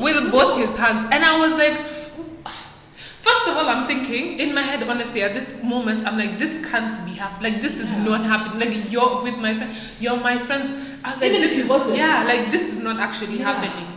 [0.00, 1.08] with both his hands.
[1.10, 1.80] And I was like,
[3.26, 6.54] first of all, I'm thinking in my head, honestly, at this moment, I'm like, this
[6.70, 7.52] can't be happening.
[7.52, 8.04] Like, this is Yeah.
[8.04, 8.58] not happening.
[8.68, 10.68] Like, you're with my friend, you're my friends.
[11.04, 11.96] I was like, Even if this is, wasn't.
[11.96, 13.52] yeah, like, this is not actually Yeah.
[13.52, 13.92] happening.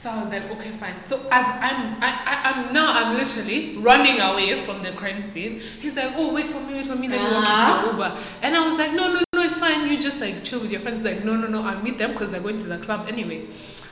[0.00, 0.94] So I was like, okay, fine.
[1.06, 5.60] So as I'm, I, I, I'm now, I'm literally running away from the crime scene.
[5.80, 7.90] He's like, oh, wait for me, wait for me, let me walk into uh-huh.
[7.92, 8.18] Uber.
[8.42, 9.88] And I was like, no, no, no, it's fine.
[9.90, 10.98] You just like chill with your friends.
[10.98, 13.46] He's like, no, no, no, I'll meet them because they're going to the club anyway.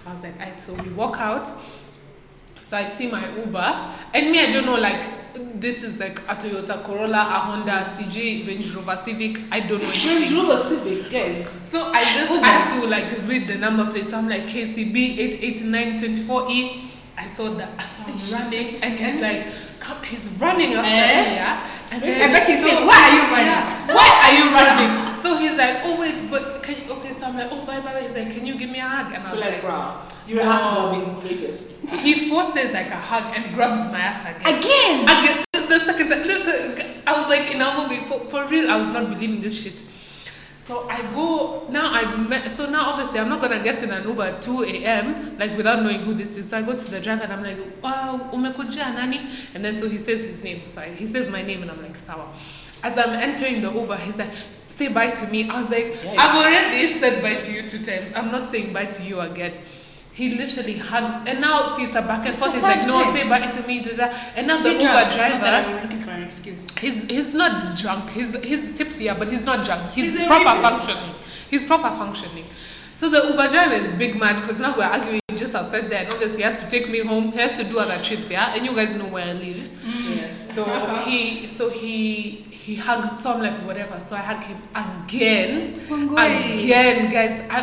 [0.07, 0.61] I was like, alright.
[0.61, 1.51] So we walk out.
[2.73, 4.97] So I see my Uber, and me, I don't know, like
[5.61, 9.41] this is like a Toyota Corolla, a Honda CJ, Range Rover Civic.
[9.53, 10.33] I don't know Range.
[10.33, 11.47] Rover Civic, guys.
[11.69, 14.09] So I just had to like read the number plate.
[14.09, 15.19] So I'm like KCB
[15.69, 16.85] 88924E.
[17.19, 19.47] I saw that I saw him running, and he's like,
[19.79, 21.29] come, he's running after Eh?
[21.29, 21.69] me, yeah.
[21.93, 23.53] And I bet he so- said, why are you running?
[23.53, 23.95] Yeah.
[23.95, 25.23] Why are you running?
[25.23, 26.91] So he's like, oh wait, but can you?
[26.95, 27.95] Okay, I'm like, oh bye bye.
[27.95, 28.01] bye.
[28.03, 29.13] He's like, can you give me a hug?
[29.15, 29.95] And I You're was like, like, bro,
[30.27, 30.51] you're No.
[30.51, 31.81] ass bombing rapist.
[32.05, 34.59] he forces like a hug and grabs my ass again.
[34.59, 35.03] Again.
[35.05, 38.71] Again, the, the second time, I was like in a movie for, for real.
[38.71, 39.83] I was not believing this shit.
[40.65, 41.93] So I go now.
[41.93, 42.47] I've met.
[42.55, 45.37] So now obviously I'm not gonna get in an Uber at 2 a.m.
[45.39, 46.49] like without knowing who this is.
[46.51, 49.89] So I go to the driver and I'm like, "Wow, umekuja nani?" And then so
[49.89, 50.69] he says his name.
[50.69, 52.33] So I, he says my name and I'm like, "Sawa."
[52.85, 54.31] As I'm entering the Uber, he's like,
[54.73, 56.17] "Say bye to me." I was like, Yeah.
[56.19, 58.13] "I've already said bye to you two times.
[58.15, 59.53] I'm not saying bye to you again."
[60.15, 62.53] He literally hugs, and now see it's a back and forth.
[62.53, 63.15] He's like, "No, time.
[63.15, 64.15] say bye to me." Da, da.
[64.37, 65.09] And now the Uber drunk?
[65.09, 65.39] Not driver.
[65.39, 66.67] that I'm looking for an excuse.
[66.79, 68.11] He's he's not drunk.
[68.11, 69.91] He's he's tipsy, yeah, but he's not drunk.
[69.91, 71.15] He's, He's proper functioning.
[71.51, 72.45] He's proper functioning.
[72.99, 76.13] So the Uber driver is big mad because now we're arguing just outside there, and
[76.13, 77.33] obviously he has to take me home.
[77.33, 78.55] He has to do other trips, yeah.
[78.55, 79.69] And you guys know where I live.
[80.09, 80.55] Yes.
[80.55, 80.65] So
[81.07, 83.99] he so he he hugged So I'm like whatever.
[84.01, 86.65] So I hugged him again, Wangoi.
[86.65, 87.41] again, guys.
[87.51, 87.59] I,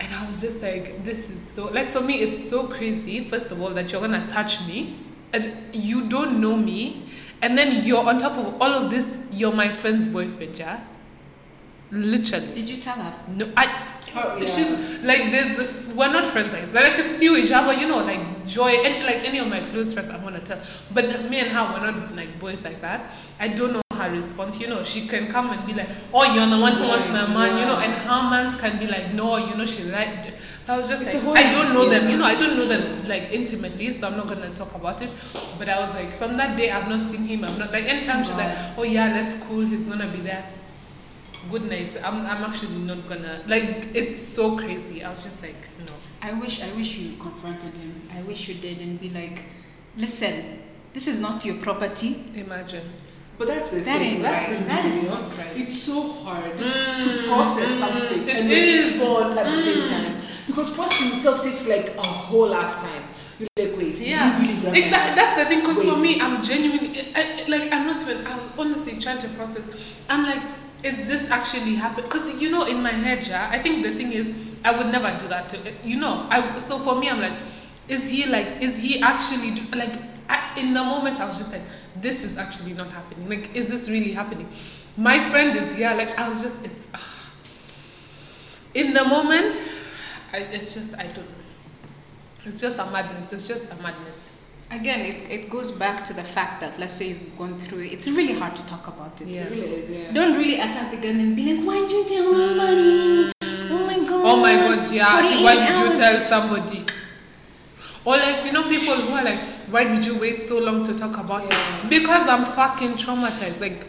[0.00, 3.22] and I was just like, this is so like for me, it's so crazy.
[3.22, 4.98] First of all, that you're gonna touch me,
[5.32, 7.08] and you don't know me,
[7.42, 9.16] and then you're on top of all of this.
[9.30, 10.82] You're my friend's boyfriend, yeah.
[11.92, 12.52] Literally.
[12.54, 13.14] Did you tell her?
[13.28, 13.86] No, I.
[14.14, 14.46] Oh, yeah.
[14.46, 16.82] She's like there's we're not friends like that.
[16.84, 20.10] Like if you Java, you know, like Joy and like any of my close friends,
[20.10, 20.60] I'm gonna tell.
[20.92, 23.12] But me and her, we're not like boys like that.
[23.38, 24.60] I don't know her response.
[24.60, 27.26] You know, she can come and be like, "Oh, you're the one who wants my
[27.26, 30.74] man," you know, and her man can be like, "No, you know, she like." So
[30.74, 33.08] I was just It's like, I don't know them, you know, I don't know them
[33.08, 35.10] like intimately, so I'm not gonna talk about it.
[35.58, 37.44] But I was like, from that day, I've not seen him.
[37.44, 39.60] I'm not like anytime she's like, "Oh yeah, that's cool.
[39.66, 40.44] He's gonna be there."
[41.50, 41.96] Good night.
[42.04, 43.88] I'm I'm actually not gonna like.
[43.94, 45.02] It's so crazy.
[45.02, 45.92] I was just like, no.
[46.22, 48.02] I wish I wish you confronted him.
[48.14, 49.44] I wish you did and be like,
[49.96, 50.58] listen,
[50.92, 52.24] this is not your property.
[52.36, 52.86] Imagine.
[53.38, 54.14] But that's the That thing.
[54.16, 54.58] ain't That's right.
[54.58, 55.20] the That thing, is you know.
[55.20, 55.56] not right.
[55.56, 58.96] It's so hard Mm, to process mm, something it and is.
[58.98, 59.88] respond at the same Mm.
[59.88, 63.02] time because processing itself takes like a whole last time.
[63.38, 65.14] You're like, wait, Yeah, you really grab my exactly.
[65.16, 65.64] That's the thing.
[65.64, 68.26] Cause for me, I'm genuinely I, I- like I'm not even.
[68.26, 69.62] I was honestly trying to process.
[70.10, 70.42] I'm like,
[70.84, 72.08] is this actually happen?
[72.08, 73.48] Cause you know, in my head, yeah.
[73.50, 74.30] I think the thing is,
[74.64, 75.58] I would never do that to.
[75.84, 76.58] You know, I.
[76.58, 77.34] So for me, I'm like,
[77.88, 78.62] is he like?
[78.62, 79.94] Is he actually do, like?
[80.28, 81.62] I, in the moment, I was just like,
[81.96, 83.28] this is actually not happening.
[83.28, 84.48] Like, is this really happening?
[84.96, 85.92] My friend is here.
[85.94, 86.64] Like, I was just.
[86.64, 86.88] It's.
[86.94, 87.32] Ah.
[88.74, 89.62] in the moment,
[90.32, 91.44] I, it's just I don't know.
[92.46, 93.32] It's just a madness.
[93.32, 94.29] It's just a madness.
[94.70, 97.92] Again, it, it goes back to the fact that let's say you've gone through it.
[97.92, 99.26] It's really hard to talk about it.
[99.26, 99.42] Yeah.
[99.42, 100.12] It really is, yeah.
[100.12, 102.56] Don't really attack the gun and be like, why did you tell mm.
[102.56, 103.32] nobody?
[103.72, 104.22] Oh my god.
[104.24, 105.22] Oh my god, yeah.
[105.42, 106.84] Why 48 did you tell somebody?
[108.04, 110.94] Or like you know people who are like, why did you wait so long to
[110.94, 111.82] talk about Yeah.
[111.82, 111.90] it?
[111.90, 113.60] Because I'm fucking traumatized.
[113.60, 113.88] Like,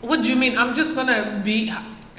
[0.00, 0.58] what do you mean?
[0.58, 1.72] I'm just gonna be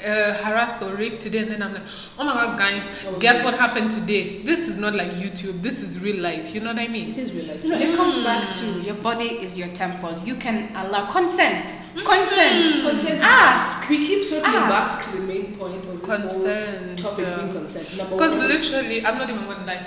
[0.06, 1.84] uh, harassed or raped today, and then I'm like,
[2.18, 4.42] oh my god, guys, Oh, guess what happened today?
[4.44, 5.62] This is not like YouTube.
[5.62, 6.54] This is real life.
[6.54, 7.10] You know what I mean?
[7.10, 7.64] It is real life.
[7.64, 10.22] You know, it comes back to your body is your temple.
[10.26, 11.76] You can allow consent.
[11.96, 12.82] Consent.
[12.84, 13.22] Consent.
[13.24, 13.90] Ask.
[13.90, 17.38] We keep circling back to the main point of this Consent, topic yeah.
[17.38, 18.10] being consent.
[18.10, 19.86] Because literally, I'm not even gonna lie.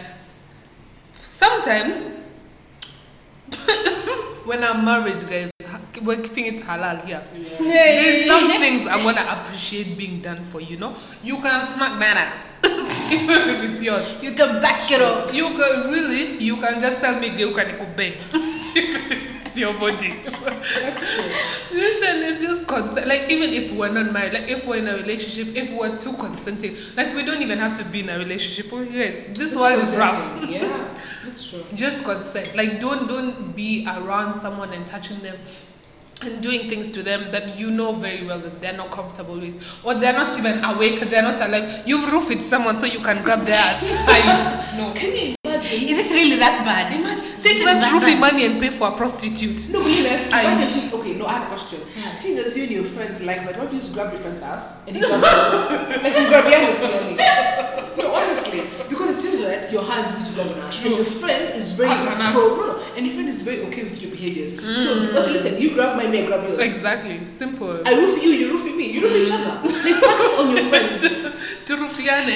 [1.22, 1.98] Sometimes,
[4.44, 5.50] when I'm married, guys,
[6.02, 7.22] we're keeping it halal here.
[7.34, 7.58] Yeah.
[7.60, 10.60] There's some things I wanna appreciate being done for.
[10.60, 14.16] You know, you can smack that ass, even if it's yours.
[14.22, 15.32] You can back it up.
[15.32, 19.18] You can really, you can just tell me, "Girl, can you bang?"
[19.52, 20.14] It's your body.
[20.24, 21.24] That's true.
[21.78, 23.06] Listen, it's just consent.
[23.06, 26.14] Like even if we're not married, like if we're in a relationship, if we're too
[26.14, 28.72] consenting, like we don't even have to be in a relationship.
[28.72, 30.48] Oh yes, this one is rough.
[30.48, 30.88] Yeah,
[31.24, 31.62] that's true.
[31.74, 32.56] Just consent.
[32.56, 35.36] Like don't don't be around someone and touching them
[36.22, 39.62] and doing things to them that you know very well that they're not comfortable with,
[39.84, 41.82] or they're not even awake, they're not alive.
[41.86, 44.78] You've roofied someone so you can grab their ass.
[44.78, 44.94] No.
[44.94, 45.88] Can you imagine?
[45.88, 46.98] Is it really that bad?
[46.98, 48.20] Imagine take Is that roofie bad?
[48.20, 49.68] money and pay for a prostitute.
[49.70, 51.80] No, but yes, I- why don't okay, no, I have a question.
[51.96, 52.10] Yeah.
[52.12, 54.42] Seeing as you and your friends like that, why don't you just grab your friend's
[54.42, 56.02] ass and you grab yours?
[56.02, 57.88] like you grab your hand together.
[57.98, 61.04] No, honestly, because it seems that your hands need to grab an ass, and your
[61.04, 62.32] friend is very Has an ass.
[62.32, 62.56] pro.
[62.56, 64.52] No, no, and your friend is very okay with your behaviors.
[64.56, 66.58] So, okay, listen, you grab my me, I grab yours.
[66.58, 67.22] Exactly.
[67.24, 67.86] Simple.
[67.86, 69.60] I roof you, you roof me, you roof each other.
[69.68, 71.02] Like focus on your friends.
[71.66, 72.32] to rufiane.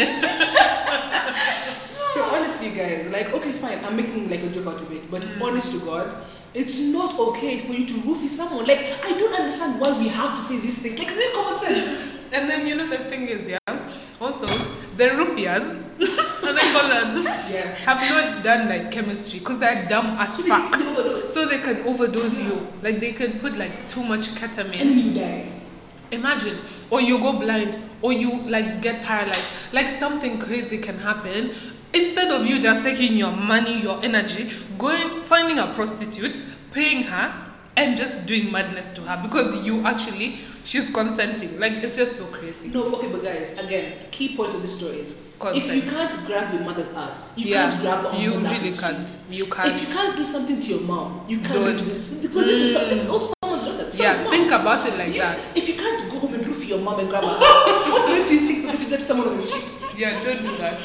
[2.16, 5.20] No, honestly, guys, like, okay, fine, I'm making like a joke out of it, but
[5.20, 5.38] mm.
[5.42, 6.16] honest to God,
[6.55, 8.66] it's not okay for you to roofie someone.
[8.66, 10.98] Like, I don't understand why we have to say these things.
[10.98, 12.12] Like, is it common sense?
[12.33, 13.59] And then you know the thing is, yeah.
[14.18, 14.46] Also,
[14.96, 15.62] the roofiers,
[16.42, 17.74] and I call them, Yeah.
[17.85, 20.74] have not done like chemistry because they're dumb as So fuck.
[20.74, 21.35] overdose.
[21.35, 22.66] So they can overdose you.
[22.83, 24.79] Like they can put like too much ketamine.
[24.79, 25.52] then you die.
[26.12, 26.59] Imagine,
[26.90, 29.44] or you go blind, or you like get paralyzed.
[29.72, 31.55] Like something crazy can happen.
[31.94, 37.46] Instead of you just taking your money, your energy, going finding a prostitute, paying her,
[37.77, 41.59] and just doing madness to her because you actually she's consenting.
[41.59, 42.68] Like it's just so crazy.
[42.68, 46.53] No, okay, but guys, again, key point of this story is if you can't grab
[46.55, 49.07] your mother's ass, you yeah, can't grab a you really can't.
[49.07, 49.14] street.
[49.31, 49.75] You can't.
[49.75, 51.77] If you can't do something to your mom, you can't Don't.
[51.77, 53.33] do this because this is this is also mm.
[53.42, 53.96] someone's daughter.
[54.03, 55.57] yeah, someone's think about it like Yeah, that.
[55.57, 58.31] If you can't go home and roofie your mom and grab her ass, what makes
[58.33, 59.64] you think to go to get someone on the street?
[59.96, 60.81] Yeah, don't do that.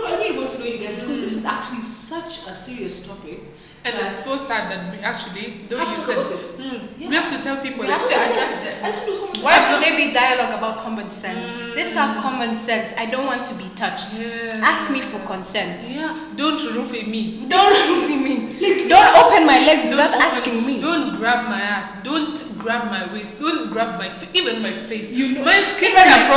[0.00, 3.06] No, I really want to know you guys because this is actually such a serious
[3.06, 3.40] topic.
[3.82, 6.60] And that it's so sad that we actually don't Have you to said talk it.
[6.60, 7.08] hmm, Yeah.
[7.08, 8.74] we have to tell people We have to address it.
[8.84, 11.48] I just know someone- Why should there be dialogue about common sense?
[11.74, 12.92] This is our common sense.
[12.98, 14.20] I don't want to be touched.
[14.20, 14.60] Yeah.
[14.62, 15.88] Ask me for consent.
[15.88, 17.46] Yeah, don't roofie me.
[17.48, 18.52] Don't roofie me.
[18.60, 20.80] Like, Don't open my legs Don't without open- asking me.
[20.82, 21.88] Don't grab my ass.
[22.04, 23.40] Don't grab my waist.
[23.40, 25.08] Don't grab my fa- even my face.
[25.10, 25.64] You know- my Even
[25.96, 26.28] skincare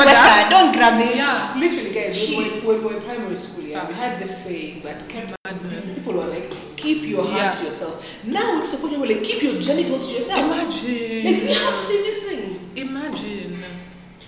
[0.91, 1.13] my sweater.
[1.13, 1.15] product.
[1.15, 1.15] Don't grab it.
[1.15, 1.53] Yeah.
[1.59, 5.07] Literally, guys, when, when, we were in primary school, yeah, we had this saying that
[5.09, 5.95] kept Madness.
[5.95, 7.59] people were like, keep your hands Yeah.
[7.59, 8.05] to yourself.
[8.23, 10.39] Now we're to the point where like, keep your genitals to yourself.
[10.45, 11.25] Imagine.
[11.25, 12.73] Like, do we have to say these things?
[12.75, 13.63] Imagine.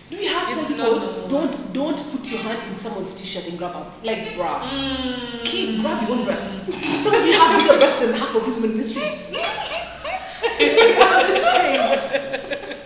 [0.09, 1.27] Do we have to It's tell people, normal.
[1.27, 3.91] don't don't put your hand in someone's t-shirt and grab her?
[4.03, 4.61] Like, bruh.
[4.61, 5.43] Mm.
[5.45, 6.65] Keep grab your own breasts.
[7.03, 9.31] Some of you have bigger breasts than half of these women in the streets.
[10.45, 12.77] I'm just saying.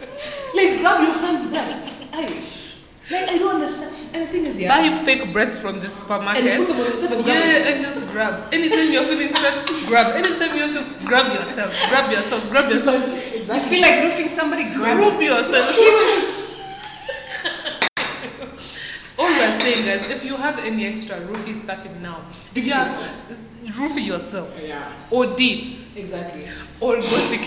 [0.56, 2.04] like grab your friend's breasts.
[3.10, 3.96] Like I don't understand.
[4.14, 4.70] And the thing is, yeah.
[4.76, 6.46] Buy fake breasts from the supermarket.
[6.46, 7.68] And put them on yourself and grab yeah, it.
[7.68, 8.54] and just grab.
[8.54, 10.16] Anytime you're feeling stressed, grab.
[10.16, 13.04] Anytime you want to grab yourself, grab yourself, grab yourself.
[13.36, 13.56] Exactly.
[13.56, 14.98] You feel like roofing somebody, grab.
[14.98, 15.76] Group yourself.
[19.18, 22.22] All we're saying guys, if you have any extra roofie starting now,
[22.56, 22.90] if you have
[23.66, 24.90] roofie yourself, Yeah.
[25.12, 26.48] or deep, Exactly.
[26.80, 27.42] or go seek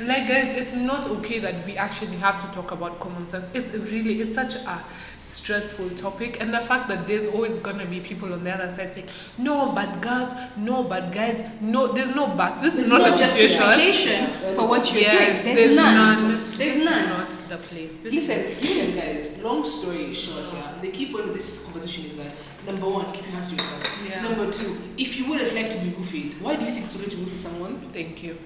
[0.00, 3.44] Like guys, it's not okay that we actually have to talk about common sense.
[3.54, 4.84] It's really it's such a
[5.20, 8.92] stressful topic, and the fact that there's always gonna be people on the other side
[8.94, 9.08] saying,
[9.38, 12.62] "No, but girls, no, but guys, no." There's no buts.
[12.62, 13.60] This is There's not no a situation.
[13.60, 15.56] justification for what you're Yes, doing.
[15.56, 16.28] There's, none.
[16.28, 17.02] There's There's this none.
[17.02, 17.96] is not the place.
[18.02, 19.38] This Listen, listen, guys.
[19.42, 20.72] Long story short, yeah.
[20.80, 22.34] The key point of this conversation is that
[22.66, 23.98] number one, keep your hands to yourself.
[24.08, 24.22] Yeah.
[24.22, 27.10] Number two, if you wouldn't like to be roofied, why do you think it's okay
[27.10, 27.78] to roofie someone?
[27.78, 28.36] Thank you.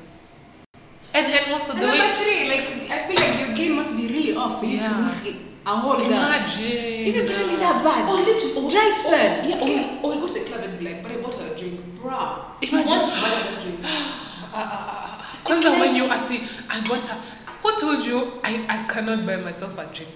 [1.15, 3.97] And and also And the number way three, like I feel like your game must
[3.97, 4.89] be really off for you Yeah.
[4.97, 6.07] to roof it a whole girl.
[6.07, 7.07] imagine.
[7.07, 8.09] Is it really that bad?
[8.09, 9.49] Or literally, oh, Dry oh, spell.
[9.49, 9.61] Yeah,
[10.05, 11.57] or, or you go to the club and be like, but I bought her a
[11.57, 12.63] drink, bruh.
[12.63, 12.89] Imagine.
[12.89, 13.81] You want to buy her a drink.
[14.53, 14.87] Ah, ah,
[15.23, 17.21] ah, because uh, when you actually, I bought her.
[17.63, 20.11] Who told you I, I cannot buy myself a drink?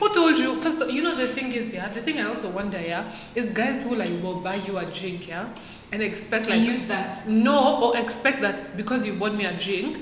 [0.00, 0.56] Who told you?
[0.58, 1.88] First, you know the thing is, yeah.
[1.88, 5.28] The thing I also wonder, yeah, is guys who like will buy you a drink,
[5.28, 5.48] yeah,
[5.92, 7.26] and expect like And use that.
[7.26, 9.96] no, or expect that because you bought me a drink.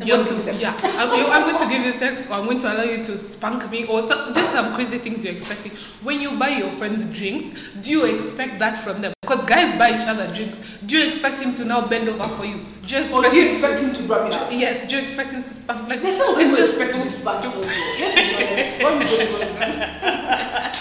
[0.00, 0.96] I'm You have going to, to give you yeah, sex.
[0.96, 3.68] I'm, I'm going to give you sex, or I'm going to allow you to spank
[3.70, 5.72] me, or some, just some crazy things you're expecting.
[6.02, 9.12] When you buy your friends drinks, do you expect that from them?
[9.22, 10.58] Because guys buy each other drinks.
[10.86, 12.64] Do you expect him to now bend over for you?
[12.86, 14.52] Do you expect, Or do you expect him to grab your ass?
[14.52, 14.88] yes?
[14.88, 15.88] Do you expect him to spank?
[15.88, 17.56] Like There's some of it's people just expect to too spanked stupid.
[17.58, 17.80] also.
[17.98, 18.82] Let's be honest.
[18.82, 20.78] Why would you go Let's not judge.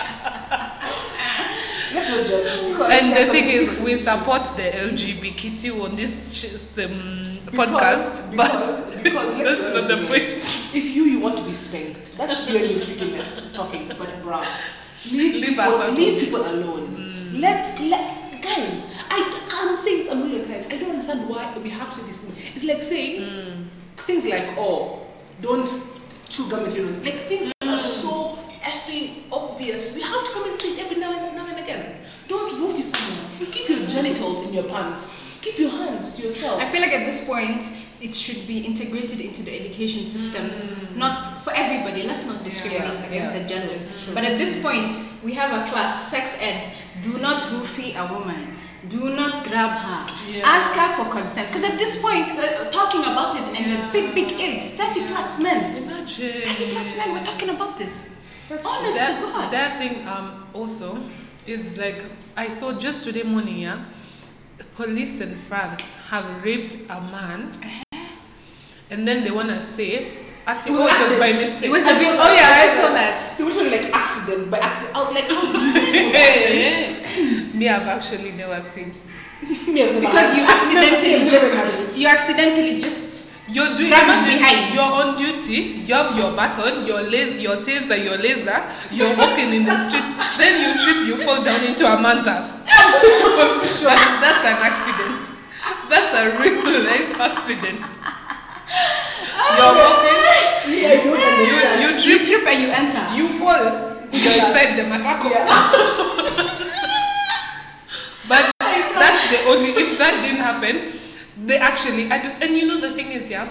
[1.91, 8.31] because And the thing is, we support the LGBT on this sh- um, Because- podcast,
[8.31, 10.23] because, but because let's that's not the point.
[10.73, 13.87] If you you want to be spanked, that's really your freakiness talking.
[13.87, 14.45] But bruh,
[15.11, 17.31] leave, Leave people, us leave people alone.
[17.33, 18.91] Let let guys.
[19.09, 19.17] I
[19.51, 20.67] I'm saying this a million times.
[20.67, 22.19] I don't understand why we have to this.
[22.55, 25.05] It's like saying things like oh,
[25.41, 25.69] don't
[26.29, 27.03] chew gum with your nose.
[27.03, 29.95] Like things that are so effing obvious.
[29.95, 32.01] We have to come and say it every now and now and again.
[32.27, 33.51] Don't roofie someone.
[33.51, 35.21] Keep your genitals in your pants.
[35.41, 36.61] Keep your hands to yourself.
[36.61, 37.61] I feel like at this point
[38.01, 40.49] it should be integrated into the education system,
[40.95, 42.03] not for everybody.
[42.03, 43.39] Let's not discriminate Yeah, against yeah.
[43.43, 44.03] the genders.
[44.05, 44.13] True.
[44.13, 46.73] But at this point, we have a class, sex ed.
[47.03, 48.55] Do not roofie a woman.
[48.89, 50.01] Do not grab her.
[50.31, 50.43] Yeah.
[50.45, 51.47] Ask her for consent.
[51.47, 55.39] Because at this point, uh, talking about it and the big, big age, 30 plus
[55.39, 55.75] men.
[55.83, 56.41] Imagine.
[56.43, 58.07] 30 plus men, we're talking about this.
[58.49, 59.51] That's Honest that, to God.
[59.51, 60.97] that thing um also
[61.47, 61.99] is like
[62.37, 63.83] I saw just today morning, yeah.
[64.75, 68.05] Police in France have raped a man, uh-huh.
[68.91, 70.13] and then they wanna say,
[70.45, 72.67] "Ati, It was oh, it was by mistake." It was a bit, oh yeah, I
[72.77, 73.35] saw that.
[73.39, 74.95] They were like accident by accident.
[74.95, 78.93] I was like, how do you do so Me, I've actually never seen.
[79.67, 80.49] Me, I've never Because you it.
[80.53, 81.97] I've never- accidentally just, never had it.
[81.97, 84.73] you accidentally just You're doing Grab it imagine behind.
[84.75, 85.79] You're on duty.
[85.87, 88.59] You have your baton, your la- your taser, your laser.
[88.91, 90.11] You're walking in the streets.
[90.37, 92.51] Then you trip, you fall down into a man's ass.
[92.67, 95.23] that's, that's an accident.
[95.89, 97.87] That's a real life accident.
[99.55, 100.19] You're walking.
[100.67, 101.15] Don't
[101.79, 102.27] You, you you trip.
[102.27, 103.03] trip and you enter.
[103.15, 103.63] You fall.
[104.11, 105.31] You're inside the matako.
[108.27, 109.69] But that's the only.
[109.71, 110.99] If that didn't happen,
[111.45, 112.09] they actually.
[112.11, 113.47] I do, and you know the thing is, yeah.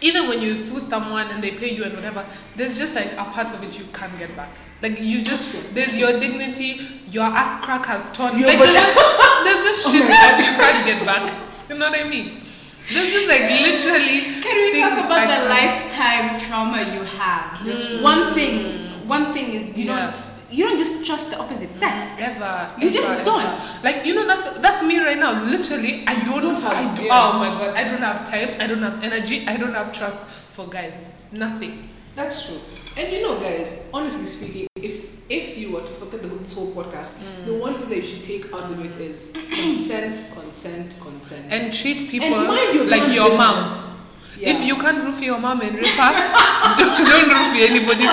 [0.00, 2.26] Even when you sue someone and they pay you and whatever,
[2.56, 4.50] there's just like a part of it you can't get back.
[4.82, 8.38] Like you just there's your dignity, your ass crack has torn.
[8.38, 11.32] Your Like, there's just, there's just Oh shit my that you can't get back.
[11.70, 12.42] You know what I mean?
[12.88, 14.42] This is like literally.
[14.42, 18.02] Can we talk about I the can't- lifetime trauma you have?
[18.02, 19.08] One thing, hmm.
[19.08, 20.12] one thing is you Yeah.
[20.12, 22.16] don't you don't just trust the opposite sex.
[22.18, 22.70] Ever.
[22.78, 23.24] You ever, just ever.
[23.24, 23.82] don't.
[23.82, 25.42] Like you know that's that's me right now.
[25.42, 27.10] Literally, I don't, don't have- I do, yeah.
[27.12, 28.60] Oh my god, I don't have time.
[28.60, 29.46] I don't have energy.
[29.46, 30.18] I don't have trust
[30.50, 30.94] for guys.
[31.32, 31.88] Nothing.
[32.14, 32.60] That's true.
[32.96, 36.72] And you know, guys, honestly speaking, if if you were to forget the, this whole
[36.72, 37.12] podcast,
[37.44, 37.60] the mm.
[37.60, 41.50] one thing that you should take out of it is consent, consent, consent.
[41.50, 42.48] And treat people And
[42.88, 43.38] like your business.
[43.38, 43.93] mom.
[44.38, 44.50] Yeah.
[44.56, 46.12] If you can't roofie your mom and rape her,
[46.78, 48.04] don't, don't roofie anybody.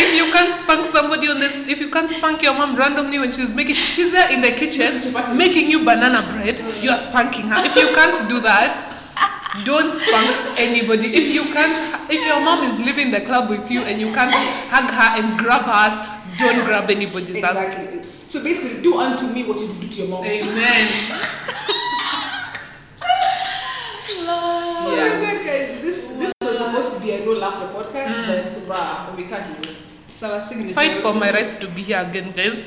[0.00, 3.30] If you can't spank somebody on this, if you can't spank your mom randomly when
[3.30, 4.92] she's making, she's there in the kitchen
[5.36, 7.64] making you banana bread, you are spanking her.
[7.64, 8.98] If you can't do that,
[9.64, 11.08] don't spank anybody.
[11.08, 11.74] If you can't,
[12.10, 14.34] if your mom is leaving the club with you and you can't
[14.72, 17.74] hug her and grab her, ass, don't grab anybody's ass.
[17.74, 18.02] exactly.
[18.28, 20.24] So basically, do unto me what you do to your mom.
[20.24, 20.86] Amen.
[24.30, 25.27] Oh my Yeah.
[25.48, 26.60] Guys, this this was
[27.42, 28.28] after podcast, mm.
[28.28, 29.84] but bruh, we can't resist.
[30.06, 30.74] It's our signature.
[30.74, 32.52] Fight for my rights to be here again, guys.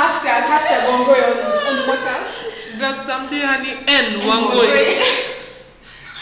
[0.00, 1.36] Hashtag, hashtag Wangoi on,
[1.68, 2.30] on the podcast.
[2.78, 3.74] That's something, honey.
[3.86, 4.44] And one.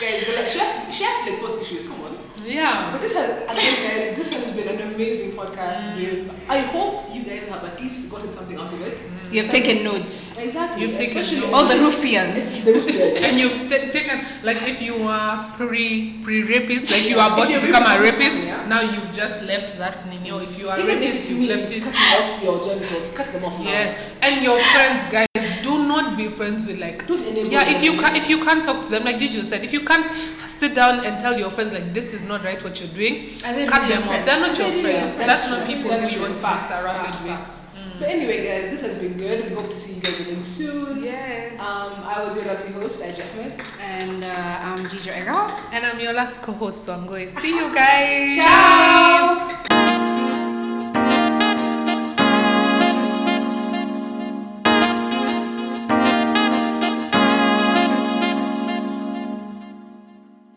[0.01, 1.88] Guys, but like, she has to, she has to like post issues.
[1.88, 2.16] Come on.
[2.45, 2.91] Yeah.
[2.93, 4.16] But this has again, guys.
[4.16, 5.80] This has been an amazing podcast.
[5.93, 5.97] Mm.
[5.97, 8.99] We've- I hope you guys have at least gotten something out of it.
[8.99, 9.32] Mm.
[9.34, 10.39] You have taken notes.
[10.39, 10.80] Exactly.
[10.82, 11.53] You've taken notes.
[11.53, 12.64] All the It's ruffians.
[12.64, 13.22] the ruffians.
[13.24, 17.51] And you've t- taken like if you were pre pre rapist, like you are about
[17.51, 18.66] to become a rapist, rapist, yeah.
[18.66, 20.43] now you've just left that ninyo.
[20.43, 21.82] If you are Even if rapist, it you've left it.
[21.82, 23.68] cutting off your genitals, cut them off now.
[23.70, 25.28] Yeah, and your friends, guys, do not
[26.18, 27.04] be friends with like.
[27.08, 28.00] Yeah, if you them.
[28.00, 30.06] can, if you can't talk to them, like Gigi said, if you can't
[30.58, 33.82] sit down and tell your friends like this is not right what you're doing, cut
[33.82, 35.16] really them off they're not your Are they really your friends.
[35.16, 35.30] friends?
[35.32, 37.32] That's not people That's who you want to be Facts, surrounded facts, with.
[37.32, 37.54] facts.
[38.00, 39.48] But anyway, guys, this has been good.
[39.48, 41.02] We hope to see you guys again soon.
[41.02, 41.54] Yes.
[41.58, 43.60] Um, I was your lovely host, Aja Ahmed.
[43.80, 44.28] And uh,
[44.62, 45.50] I'm Gigi Ega.
[45.72, 47.34] And I'm your last co-host, so I'm going.
[47.34, 48.36] to See you guys.
[48.36, 49.64] Ciao.